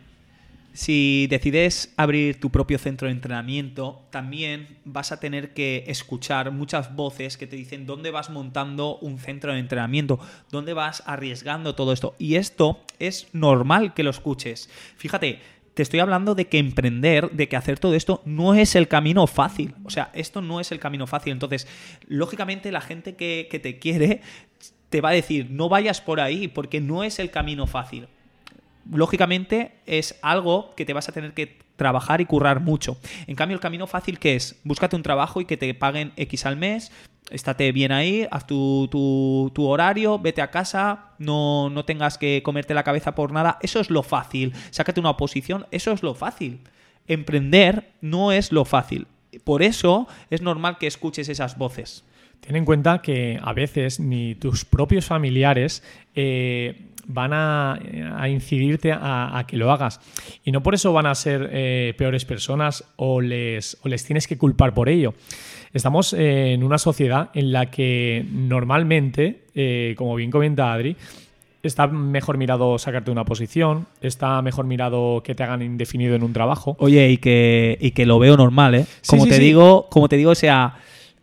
Si 0.78 1.26
decides 1.32 1.92
abrir 1.98 2.40
tu 2.40 2.52
propio 2.52 2.78
centro 2.78 3.08
de 3.08 3.12
entrenamiento, 3.12 4.04
también 4.12 4.78
vas 4.86 5.12
a 5.12 5.20
tener 5.20 5.56
que 5.56 5.86
escuchar 5.88 6.52
muchas 6.52 6.96
voces 6.96 7.36
que 7.36 7.48
te 7.48 7.56
dicen 7.56 7.88
dónde 7.88 8.12
vas 8.12 8.30
montando 8.30 9.00
un 9.00 9.18
centro 9.18 9.54
de 9.54 9.60
entrenamiento, 9.60 10.20
dónde 10.52 10.74
vas 10.74 11.02
arriesgando 11.08 11.74
todo 11.74 11.94
esto. 11.94 12.14
Y 12.20 12.36
esto 12.36 12.80
es 13.00 13.28
normal 13.34 13.96
que 13.96 14.04
lo 14.04 14.12
escuches. 14.12 14.70
Fíjate, 14.98 15.40
te 15.78 15.84
estoy 15.84 16.00
hablando 16.00 16.34
de 16.34 16.46
que 16.46 16.58
emprender, 16.58 17.30
de 17.30 17.48
que 17.48 17.56
hacer 17.56 17.78
todo 17.78 17.94
esto 17.94 18.24
no 18.26 18.56
es 18.56 18.76
el 18.76 18.88
camino 18.88 19.28
fácil. 19.28 19.76
O 19.84 19.92
sea, 19.92 20.12
esto 20.14 20.42
no 20.42 20.60
es 20.60 20.72
el 20.72 20.80
camino 20.80 21.06
fácil. 21.06 21.34
Entonces, 21.34 21.68
lógicamente 22.08 22.72
la 22.72 22.82
gente 22.82 23.16
que, 23.16 23.48
que 23.50 23.60
te 23.60 23.78
quiere 23.78 24.22
te 24.90 25.02
va 25.02 25.10
a 25.10 25.14
decir, 25.14 25.50
no 25.52 25.70
vayas 25.70 26.02
por 26.02 26.20
ahí 26.20 26.48
porque 26.48 26.82
no 26.82 27.04
es 27.04 27.20
el 27.20 27.32
camino 27.32 27.68
fácil. 27.68 28.08
Lógicamente 28.92 29.74
es 29.86 30.18
algo 30.22 30.74
que 30.76 30.86
te 30.86 30.94
vas 30.94 31.10
a 31.10 31.12
tener 31.12 31.34
que 31.34 31.58
trabajar 31.76 32.22
y 32.22 32.26
currar 32.26 32.60
mucho. 32.62 32.98
En 33.28 33.36
cambio, 33.36 33.56
el 33.56 33.62
camino 33.62 33.88
fácil 33.88 34.20
que 34.20 34.36
es, 34.36 34.60
búscate 34.64 34.96
un 34.96 35.04
trabajo 35.04 35.42
y 35.42 35.46
que 35.46 35.58
te 35.58 35.74
paguen 35.74 36.14
X 36.16 36.46
al 36.46 36.58
mes, 36.58 36.92
estate 37.30 37.72
bien 37.72 37.92
ahí, 37.92 38.28
haz 38.32 38.48
tu, 38.48 38.88
tu, 38.90 39.68
horario, 39.68 40.20
vete 40.20 40.42
a 40.42 40.52
casa, 40.52 41.12
no, 41.20 41.70
no 41.70 41.86
tengas 41.86 42.18
que 42.18 42.42
comerte 42.44 42.74
la 42.74 42.84
cabeza 42.84 43.16
por 43.16 43.32
nada. 43.32 43.60
Eso 43.62 43.80
es 43.80 43.90
lo 43.90 44.04
fácil. 44.04 44.54
Sácate 44.72 45.00
una 45.00 45.12
oposición, 45.12 45.68
eso 45.72 45.92
es 45.92 46.04
lo 46.04 46.16
fácil. 46.16 46.62
Emprender 47.08 47.92
no 48.02 48.32
es 48.32 48.52
lo 48.52 48.66
fácil. 48.66 49.08
Por 49.44 49.62
eso 49.62 50.08
es 50.30 50.42
normal 50.42 50.78
que 50.78 50.88
escuches 50.88 51.30
esas 51.30 51.58
voces. 51.58 52.04
Ten 52.42 52.56
en 52.56 52.66
cuenta 52.66 53.02
que 53.02 53.40
a 53.42 53.54
veces 53.54 54.00
ni 54.00 54.36
tus 54.36 54.64
propios 54.66 55.06
familiares 55.06 55.84
eh, 56.16 56.88
van 57.08 57.32
a, 57.34 57.80
incidirte 58.30 58.92
a, 58.94 59.44
que 59.48 59.58
lo 59.58 59.72
hagas. 59.72 60.00
Y 60.44 60.52
no 60.52 60.62
por 60.62 60.76
eso 60.76 60.94
van 60.94 61.06
a 61.06 61.16
ser 61.16 61.50
eh, 61.52 61.94
peores 61.98 62.26
personas 62.26 62.84
o 62.98 63.22
les, 63.22 63.78
les 63.84 64.06
tienes 64.06 64.28
que 64.28 64.38
culpar 64.38 64.74
por 64.74 64.90
ello. 64.90 65.14
Estamos 65.74 66.14
en 66.14 66.64
una 66.64 66.78
sociedad 66.78 67.30
en 67.34 67.52
la 67.52 67.70
que 67.70 68.26
normalmente, 68.32 69.44
eh, 69.54 69.96
como 69.98 70.16
bien 70.16 70.32
comenta 70.32 70.72
Adri, 70.74 70.96
está 71.64 71.88
mejor 71.88 72.38
mirado 72.38 72.78
sacarte 72.78 73.12
una 73.12 73.26
posición, 73.26 73.88
está 74.02 74.42
mejor 74.42 74.66
mirado 74.66 75.22
que 75.24 75.36
te 75.36 75.44
hagan 75.44 75.62
indefinido 75.62 76.16
en 76.16 76.24
un 76.24 76.34
trabajo. 76.34 76.76
Oye, 76.80 77.10
y 77.10 77.18
que, 77.18 77.78
y 77.80 77.92
que 77.92 78.06
lo 78.06 78.20
veo 78.20 78.38
normal, 78.38 78.76
¿eh? 78.76 78.86
Como 79.08 79.28
te 79.28 79.40
digo, 79.40 79.88
como 79.90 80.08
te 80.08 80.18
digo, 80.18 80.32
o 80.32 80.36
sea, 80.36 80.78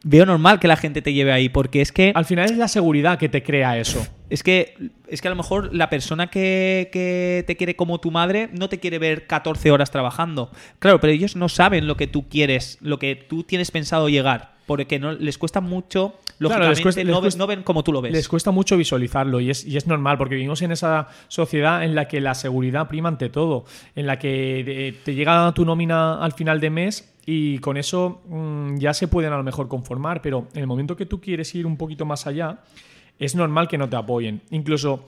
veo 0.05 0.27
normal 0.27 0.61
que 0.61 0.69
la 0.69 0.77
gente 0.77 1.03
te 1.03 1.13
lleve 1.13 1.33
ahí, 1.33 1.49
porque 1.49 1.81
es 1.81 1.91
que... 1.91 2.13
Al 2.15 2.27
final 2.27 2.51
es 2.51 2.57
la 2.57 2.69
seguridad 2.69 3.19
que 3.19 3.29
te 3.29 3.43
crea 3.43 3.79
eso. 3.79 4.07
Es 4.31 4.43
que, 4.43 4.77
es 5.09 5.21
que 5.21 5.29
a 5.29 5.31
lo 5.31 5.37
mejor 5.37 5.75
la 5.75 5.91
persona 5.91 6.29
que, 6.29 6.91
que, 6.93 7.43
te 7.47 7.57
quiere 7.57 7.75
como 7.75 7.99
tu 7.99 8.11
madre 8.11 8.51
no 8.53 8.69
te 8.69 8.79
quiere 8.79 8.99
ver 8.99 9.27
14 9.27 9.71
horas 9.71 9.91
trabajando. 9.91 10.51
Claro, 10.79 11.01
pero 11.01 11.13
ellos 11.13 11.35
no 11.37 11.49
saben 11.49 11.87
lo 11.87 11.97
que 11.97 12.07
tú 12.07 12.29
quieres, 12.29 12.79
lo 12.81 12.99
que 12.99 13.17
tú 13.17 13.43
tienes 13.43 13.71
pensado 13.71 14.09
llegar, 14.09 14.54
porque 14.67 14.99
no 14.99 15.13
les 15.13 15.39
cuesta 15.39 15.61
mucho 15.61 16.15
Lógicamente 16.39 17.05
no, 17.05 17.47
ven 17.47 17.63
como 17.63 17.85
tú 17.85 17.93
lo 17.93 18.03
ves. 18.03 18.13
Les 18.13 18.29
cuesta 18.29 18.51
mucho 18.51 18.77
visualizarlo 18.77 19.41
y 19.41 19.51
es, 19.51 19.65
y 19.65 19.77
es 19.77 19.87
normal 19.87 20.19
porque 20.19 20.35
vivimos 20.35 20.63
en 20.63 20.73
esa 20.73 21.09
sociedad 21.29 21.85
en 21.85 21.95
la 21.95 22.09
que 22.09 22.21
la 22.21 22.35
seguridad 22.35 22.89
prima 22.89 23.09
ante 23.09 23.29
todo, 23.29 23.65
en 23.95 24.07
la 24.07 24.19
que 24.19 24.61
eh, 24.67 24.95
te 25.05 25.15
llega 25.15 25.53
tu 25.55 25.65
nómina 25.65 26.23
al 26.23 26.33
final 26.33 26.61
de 26.61 26.71
mes 26.71 27.15
y 27.27 27.59
con 27.59 27.77
eso 27.77 28.23
mm, 28.29 28.79
ya 28.79 28.95
se 28.95 29.09
pueden 29.09 29.33
a 29.33 29.37
lo 29.37 29.45
mejor 29.45 29.69
conformar, 29.69 30.21
pero 30.23 30.49
en 30.55 30.61
el 30.61 30.67
momento 30.67 30.97
que 30.97 31.07
tú 31.07 31.21
quieres 31.21 31.55
ir 31.55 31.67
un 31.67 31.77
poquito 31.77 32.05
más 32.05 32.27
allá, 32.27 32.59
es 33.19 33.35
normal 33.35 33.69
que 33.69 33.79
no 33.79 33.89
te 33.89 33.97
apoyen. 33.97 34.43
Incluso 34.51 35.05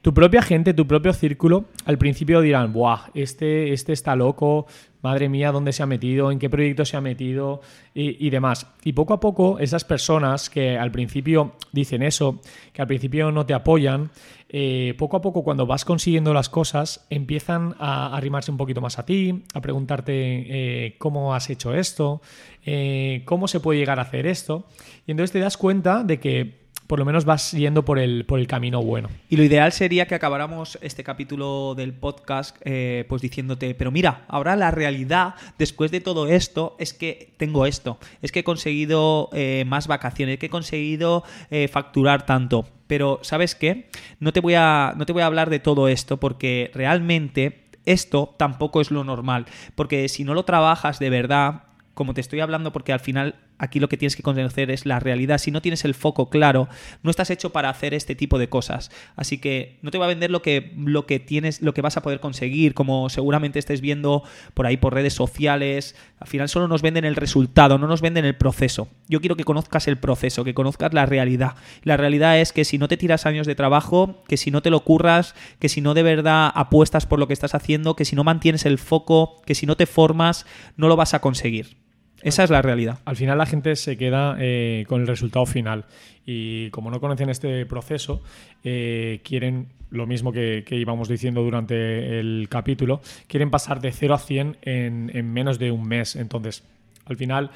tu 0.00 0.14
propia 0.14 0.42
gente, 0.42 0.72
tu 0.72 0.86
propio 0.86 1.12
círculo, 1.12 1.66
al 1.84 1.98
principio 1.98 2.40
dirán, 2.40 2.72
¡buah! 2.72 3.10
Este, 3.14 3.72
este 3.72 3.92
está 3.92 4.16
loco, 4.16 4.66
madre 5.02 5.28
mía, 5.28 5.52
¿dónde 5.52 5.72
se 5.72 5.82
ha 5.82 5.86
metido? 5.86 6.30
¿En 6.30 6.38
qué 6.38 6.50
proyecto 6.50 6.84
se 6.84 6.96
ha 6.96 7.00
metido? 7.00 7.60
Y, 7.94 8.30
demás. 8.30 8.66
Y 8.84 8.92
poco 8.92 9.14
a 9.14 9.20
poco, 9.20 9.58
esas 9.58 9.84
personas 9.84 10.48
que 10.50 10.78
al 10.78 10.92
principio 10.92 11.52
dicen 11.72 12.02
eso, 12.02 12.40
que 12.72 12.82
al 12.82 12.88
principio 12.88 13.32
no 13.32 13.46
te 13.46 13.54
apoyan, 13.54 14.10
eh, 14.48 14.94
poco 14.98 15.16
a 15.16 15.20
poco, 15.20 15.42
cuando 15.44 15.66
vas 15.66 15.84
consiguiendo 15.84 16.34
las 16.34 16.48
cosas, 16.48 17.06
empiezan 17.10 17.74
a 17.78 18.16
arrimarse 18.16 18.50
un 18.50 18.56
poquito 18.56 18.80
más 18.80 18.98
a 18.98 19.04
ti, 19.04 19.44
a 19.54 19.60
preguntarte 19.60 20.12
eh, 20.14 20.94
cómo 20.98 21.34
has 21.34 21.50
hecho 21.50 21.74
esto, 21.74 22.20
eh, 22.64 23.22
cómo 23.24 23.48
se 23.48 23.60
puede 23.60 23.78
llegar 23.78 23.98
a 23.98 24.02
hacer 24.02 24.26
esto. 24.26 24.66
Y 25.06 25.12
entonces 25.12 25.32
te 25.32 25.40
das 25.40 25.56
cuenta 25.56 26.04
de 26.04 26.20
que 26.20 26.59
por 26.90 26.98
lo 26.98 27.04
menos 27.04 27.24
vas 27.24 27.52
yendo 27.52 27.84
por 27.84 28.00
el, 28.00 28.24
por 28.26 28.40
el 28.40 28.48
camino 28.48 28.82
bueno. 28.82 29.10
Y 29.28 29.36
lo 29.36 29.44
ideal 29.44 29.70
sería 29.70 30.08
que 30.08 30.16
acabáramos 30.16 30.76
este 30.82 31.04
capítulo 31.04 31.76
del 31.76 31.92
podcast 31.92 32.56
eh, 32.64 33.04
pues 33.08 33.22
diciéndote, 33.22 33.76
pero 33.76 33.92
mira, 33.92 34.24
ahora 34.26 34.56
la 34.56 34.72
realidad 34.72 35.36
después 35.56 35.92
de 35.92 36.00
todo 36.00 36.26
esto 36.26 36.74
es 36.80 36.92
que 36.92 37.32
tengo 37.36 37.64
esto, 37.64 38.00
es 38.22 38.32
que 38.32 38.40
he 38.40 38.44
conseguido 38.44 39.28
eh, 39.32 39.62
más 39.68 39.86
vacaciones, 39.86 40.40
que 40.40 40.46
he 40.46 40.50
conseguido 40.50 41.22
eh, 41.52 41.68
facturar 41.68 42.26
tanto. 42.26 42.66
Pero 42.88 43.20
¿sabes 43.22 43.54
qué? 43.54 43.88
No 44.18 44.32
te, 44.32 44.40
voy 44.40 44.54
a, 44.54 44.92
no 44.96 45.06
te 45.06 45.12
voy 45.12 45.22
a 45.22 45.26
hablar 45.26 45.48
de 45.48 45.60
todo 45.60 45.86
esto 45.86 46.16
porque 46.16 46.72
realmente 46.74 47.66
esto 47.86 48.34
tampoco 48.36 48.80
es 48.80 48.90
lo 48.90 49.04
normal. 49.04 49.46
Porque 49.76 50.08
si 50.08 50.24
no 50.24 50.34
lo 50.34 50.44
trabajas 50.44 50.98
de 50.98 51.08
verdad, 51.08 51.62
como 51.94 52.14
te 52.14 52.20
estoy 52.20 52.40
hablando, 52.40 52.72
porque 52.72 52.92
al 52.92 52.98
final 52.98 53.36
aquí 53.60 53.78
lo 53.78 53.88
que 53.88 53.96
tienes 53.96 54.16
que 54.16 54.22
conocer 54.22 54.70
es 54.70 54.86
la 54.86 54.98
realidad. 54.98 55.38
Si 55.38 55.50
no 55.50 55.62
tienes 55.62 55.84
el 55.84 55.94
foco 55.94 56.30
claro, 56.30 56.68
no 57.02 57.10
estás 57.10 57.30
hecho 57.30 57.50
para 57.50 57.68
hacer 57.68 57.94
este 57.94 58.14
tipo 58.14 58.38
de 58.38 58.48
cosas. 58.48 58.90
Así 59.16 59.38
que 59.38 59.78
no 59.82 59.90
te 59.90 59.98
va 59.98 60.06
a 60.06 60.08
vender 60.08 60.30
lo 60.30 60.42
que, 60.42 60.72
lo 60.76 61.06
que 61.06 61.20
tienes, 61.20 61.60
lo 61.62 61.74
que 61.74 61.82
vas 61.82 61.96
a 61.96 62.02
poder 62.02 62.20
conseguir, 62.20 62.74
como 62.74 63.08
seguramente 63.10 63.58
estés 63.58 63.80
viendo 63.80 64.24
por 64.54 64.66
ahí 64.66 64.78
por 64.78 64.94
redes 64.94 65.12
sociales. 65.12 65.94
Al 66.18 66.26
final 66.26 66.48
solo 66.48 66.68
nos 66.68 66.82
venden 66.82 67.04
el 67.04 67.16
resultado, 67.16 67.78
no 67.78 67.86
nos 67.86 68.00
venden 68.00 68.24
el 68.24 68.34
proceso. 68.34 68.88
Yo 69.08 69.20
quiero 69.20 69.36
que 69.36 69.44
conozcas 69.44 69.86
el 69.88 69.98
proceso, 69.98 70.42
que 70.42 70.54
conozcas 70.54 70.94
la 70.94 71.06
realidad. 71.06 71.54
La 71.82 71.96
realidad 71.96 72.40
es 72.40 72.52
que 72.52 72.64
si 72.64 72.78
no 72.78 72.88
te 72.88 72.96
tiras 72.96 73.26
años 73.26 73.46
de 73.46 73.54
trabajo, 73.54 74.22
que 74.26 74.38
si 74.38 74.50
no 74.50 74.62
te 74.62 74.70
lo 74.70 74.80
curras, 74.80 75.34
que 75.58 75.68
si 75.68 75.82
no 75.82 75.94
de 75.94 76.02
verdad 76.02 76.50
apuestas 76.54 77.04
por 77.06 77.18
lo 77.18 77.26
que 77.26 77.34
estás 77.34 77.54
haciendo, 77.54 77.94
que 77.94 78.06
si 78.06 78.16
no 78.16 78.24
mantienes 78.24 78.64
el 78.64 78.78
foco, 78.78 79.42
que 79.44 79.54
si 79.54 79.66
no 79.66 79.76
te 79.76 79.86
formas, 79.86 80.46
no 80.76 80.88
lo 80.88 80.96
vas 80.96 81.12
a 81.12 81.20
conseguir. 81.20 81.89
Esa 82.22 82.44
es 82.44 82.50
la 82.50 82.60
realidad. 82.60 82.98
Al 83.04 83.16
final 83.16 83.38
la 83.38 83.46
gente 83.46 83.74
se 83.76 83.96
queda 83.96 84.36
eh, 84.38 84.84
con 84.88 85.00
el 85.00 85.06
resultado 85.06 85.46
final 85.46 85.86
y 86.26 86.70
como 86.70 86.90
no 86.90 87.00
conocen 87.00 87.30
este 87.30 87.64
proceso, 87.66 88.22
eh, 88.62 89.20
quieren 89.24 89.68
lo 89.90 90.06
mismo 90.06 90.32
que, 90.32 90.64
íbamos 90.70 91.08
diciendo 91.08 91.42
durante 91.42 92.20
el 92.20 92.46
capítulo, 92.48 93.00
quieren 93.26 93.50
pasar 93.50 93.80
de 93.80 93.90
0 93.90 94.14
a 94.14 94.18
100 94.18 94.58
en, 94.62 95.32
menos 95.32 95.58
de 95.58 95.72
un 95.72 95.88
mes. 95.88 96.14
Entonces, 96.14 96.62
al 97.06 97.16
final, 97.16 97.50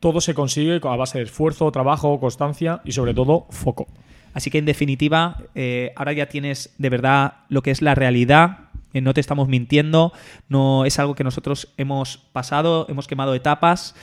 todo 0.00 0.20
se 0.20 0.34
consigue 0.34 0.80
a 0.82 0.96
base 0.96 1.18
de 1.18 1.24
esfuerzo, 1.24 1.70
trabajo, 1.70 2.18
constancia 2.18 2.80
y 2.84 2.92
sobre 2.92 3.14
todo 3.14 3.46
foco. 3.50 3.86
Así 4.34 4.50
que 4.50 4.58
en 4.58 4.66
definitiva, 4.66 5.42
eh, 5.54 5.92
ahora 5.96 6.12
ya 6.12 6.26
tienes 6.26 6.74
de 6.78 6.90
verdad 6.90 7.34
lo 7.48 7.62
que 7.62 7.70
es 7.70 7.80
la 7.80 7.94
realidad 7.94 8.65
no 9.00 9.14
te 9.14 9.20
estamos 9.20 9.48
mintiendo, 9.48 10.12
no 10.48 10.84
es 10.84 10.98
algo 10.98 11.14
que 11.14 11.24
nosotros 11.24 11.72
hemos 11.76 12.18
pasado, 12.18 12.86
hemos 12.88 13.06
quemado 13.06 13.34
etapas. 13.34 13.94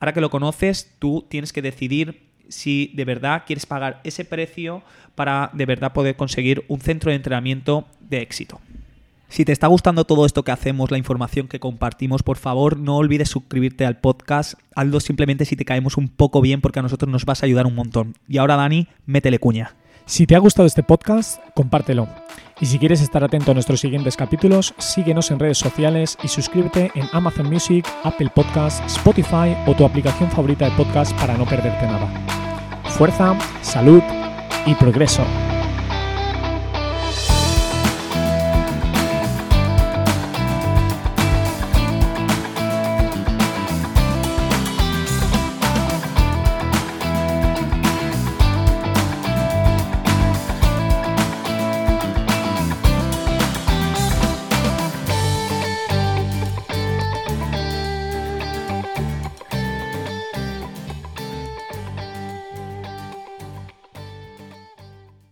Ahora 0.00 0.12
que 0.12 0.20
lo 0.20 0.30
conoces, 0.30 0.94
tú 0.98 1.26
tienes 1.28 1.52
que 1.52 1.62
decidir 1.62 2.30
si 2.48 2.92
de 2.94 3.04
verdad 3.04 3.44
quieres 3.46 3.66
pagar 3.66 4.00
ese 4.04 4.24
precio 4.24 4.82
para 5.14 5.50
de 5.52 5.66
verdad 5.66 5.92
poder 5.92 6.16
conseguir 6.16 6.64
un 6.68 6.80
centro 6.80 7.10
de 7.10 7.16
entrenamiento 7.16 7.86
de 8.00 8.20
éxito. 8.20 8.60
Si 9.32 9.46
te 9.46 9.52
está 9.52 9.66
gustando 9.66 10.04
todo 10.04 10.26
esto 10.26 10.42
que 10.42 10.50
hacemos, 10.50 10.90
la 10.90 10.98
información 10.98 11.48
que 11.48 11.58
compartimos, 11.58 12.22
por 12.22 12.36
favor 12.36 12.76
no 12.76 12.96
olvides 12.96 13.30
suscribirte 13.30 13.86
al 13.86 13.98
podcast. 13.98 14.54
Hazlo 14.76 15.00
simplemente 15.00 15.46
si 15.46 15.56
te 15.56 15.64
caemos 15.64 15.96
un 15.96 16.08
poco 16.08 16.42
bien 16.42 16.60
porque 16.60 16.80
a 16.80 16.82
nosotros 16.82 17.10
nos 17.10 17.24
vas 17.24 17.42
a 17.42 17.46
ayudar 17.46 17.66
un 17.66 17.74
montón. 17.74 18.14
Y 18.28 18.36
ahora 18.36 18.56
Dani, 18.56 18.88
métele 19.06 19.38
cuña. 19.38 19.74
Si 20.04 20.26
te 20.26 20.36
ha 20.36 20.38
gustado 20.38 20.66
este 20.66 20.82
podcast, 20.82 21.40
compártelo. 21.54 22.08
Y 22.62 22.66
si 22.66 22.78
quieres 22.78 23.00
estar 23.00 23.24
atento 23.24 23.50
a 23.50 23.54
nuestros 23.54 23.80
siguientes 23.80 24.16
capítulos, 24.16 24.72
síguenos 24.78 25.32
en 25.32 25.40
redes 25.40 25.58
sociales 25.58 26.16
y 26.22 26.28
suscríbete 26.28 26.92
en 26.94 27.08
Amazon 27.10 27.50
Music, 27.50 27.84
Apple 28.04 28.30
Podcasts, 28.32 28.80
Spotify 28.86 29.56
o 29.66 29.74
tu 29.74 29.84
aplicación 29.84 30.30
favorita 30.30 30.66
de 30.66 30.76
podcast 30.76 31.12
para 31.18 31.36
no 31.36 31.44
perderte 31.44 31.86
nada. 31.86 32.08
Fuerza, 32.84 33.36
salud 33.62 34.00
y 34.64 34.76
progreso. 34.76 35.24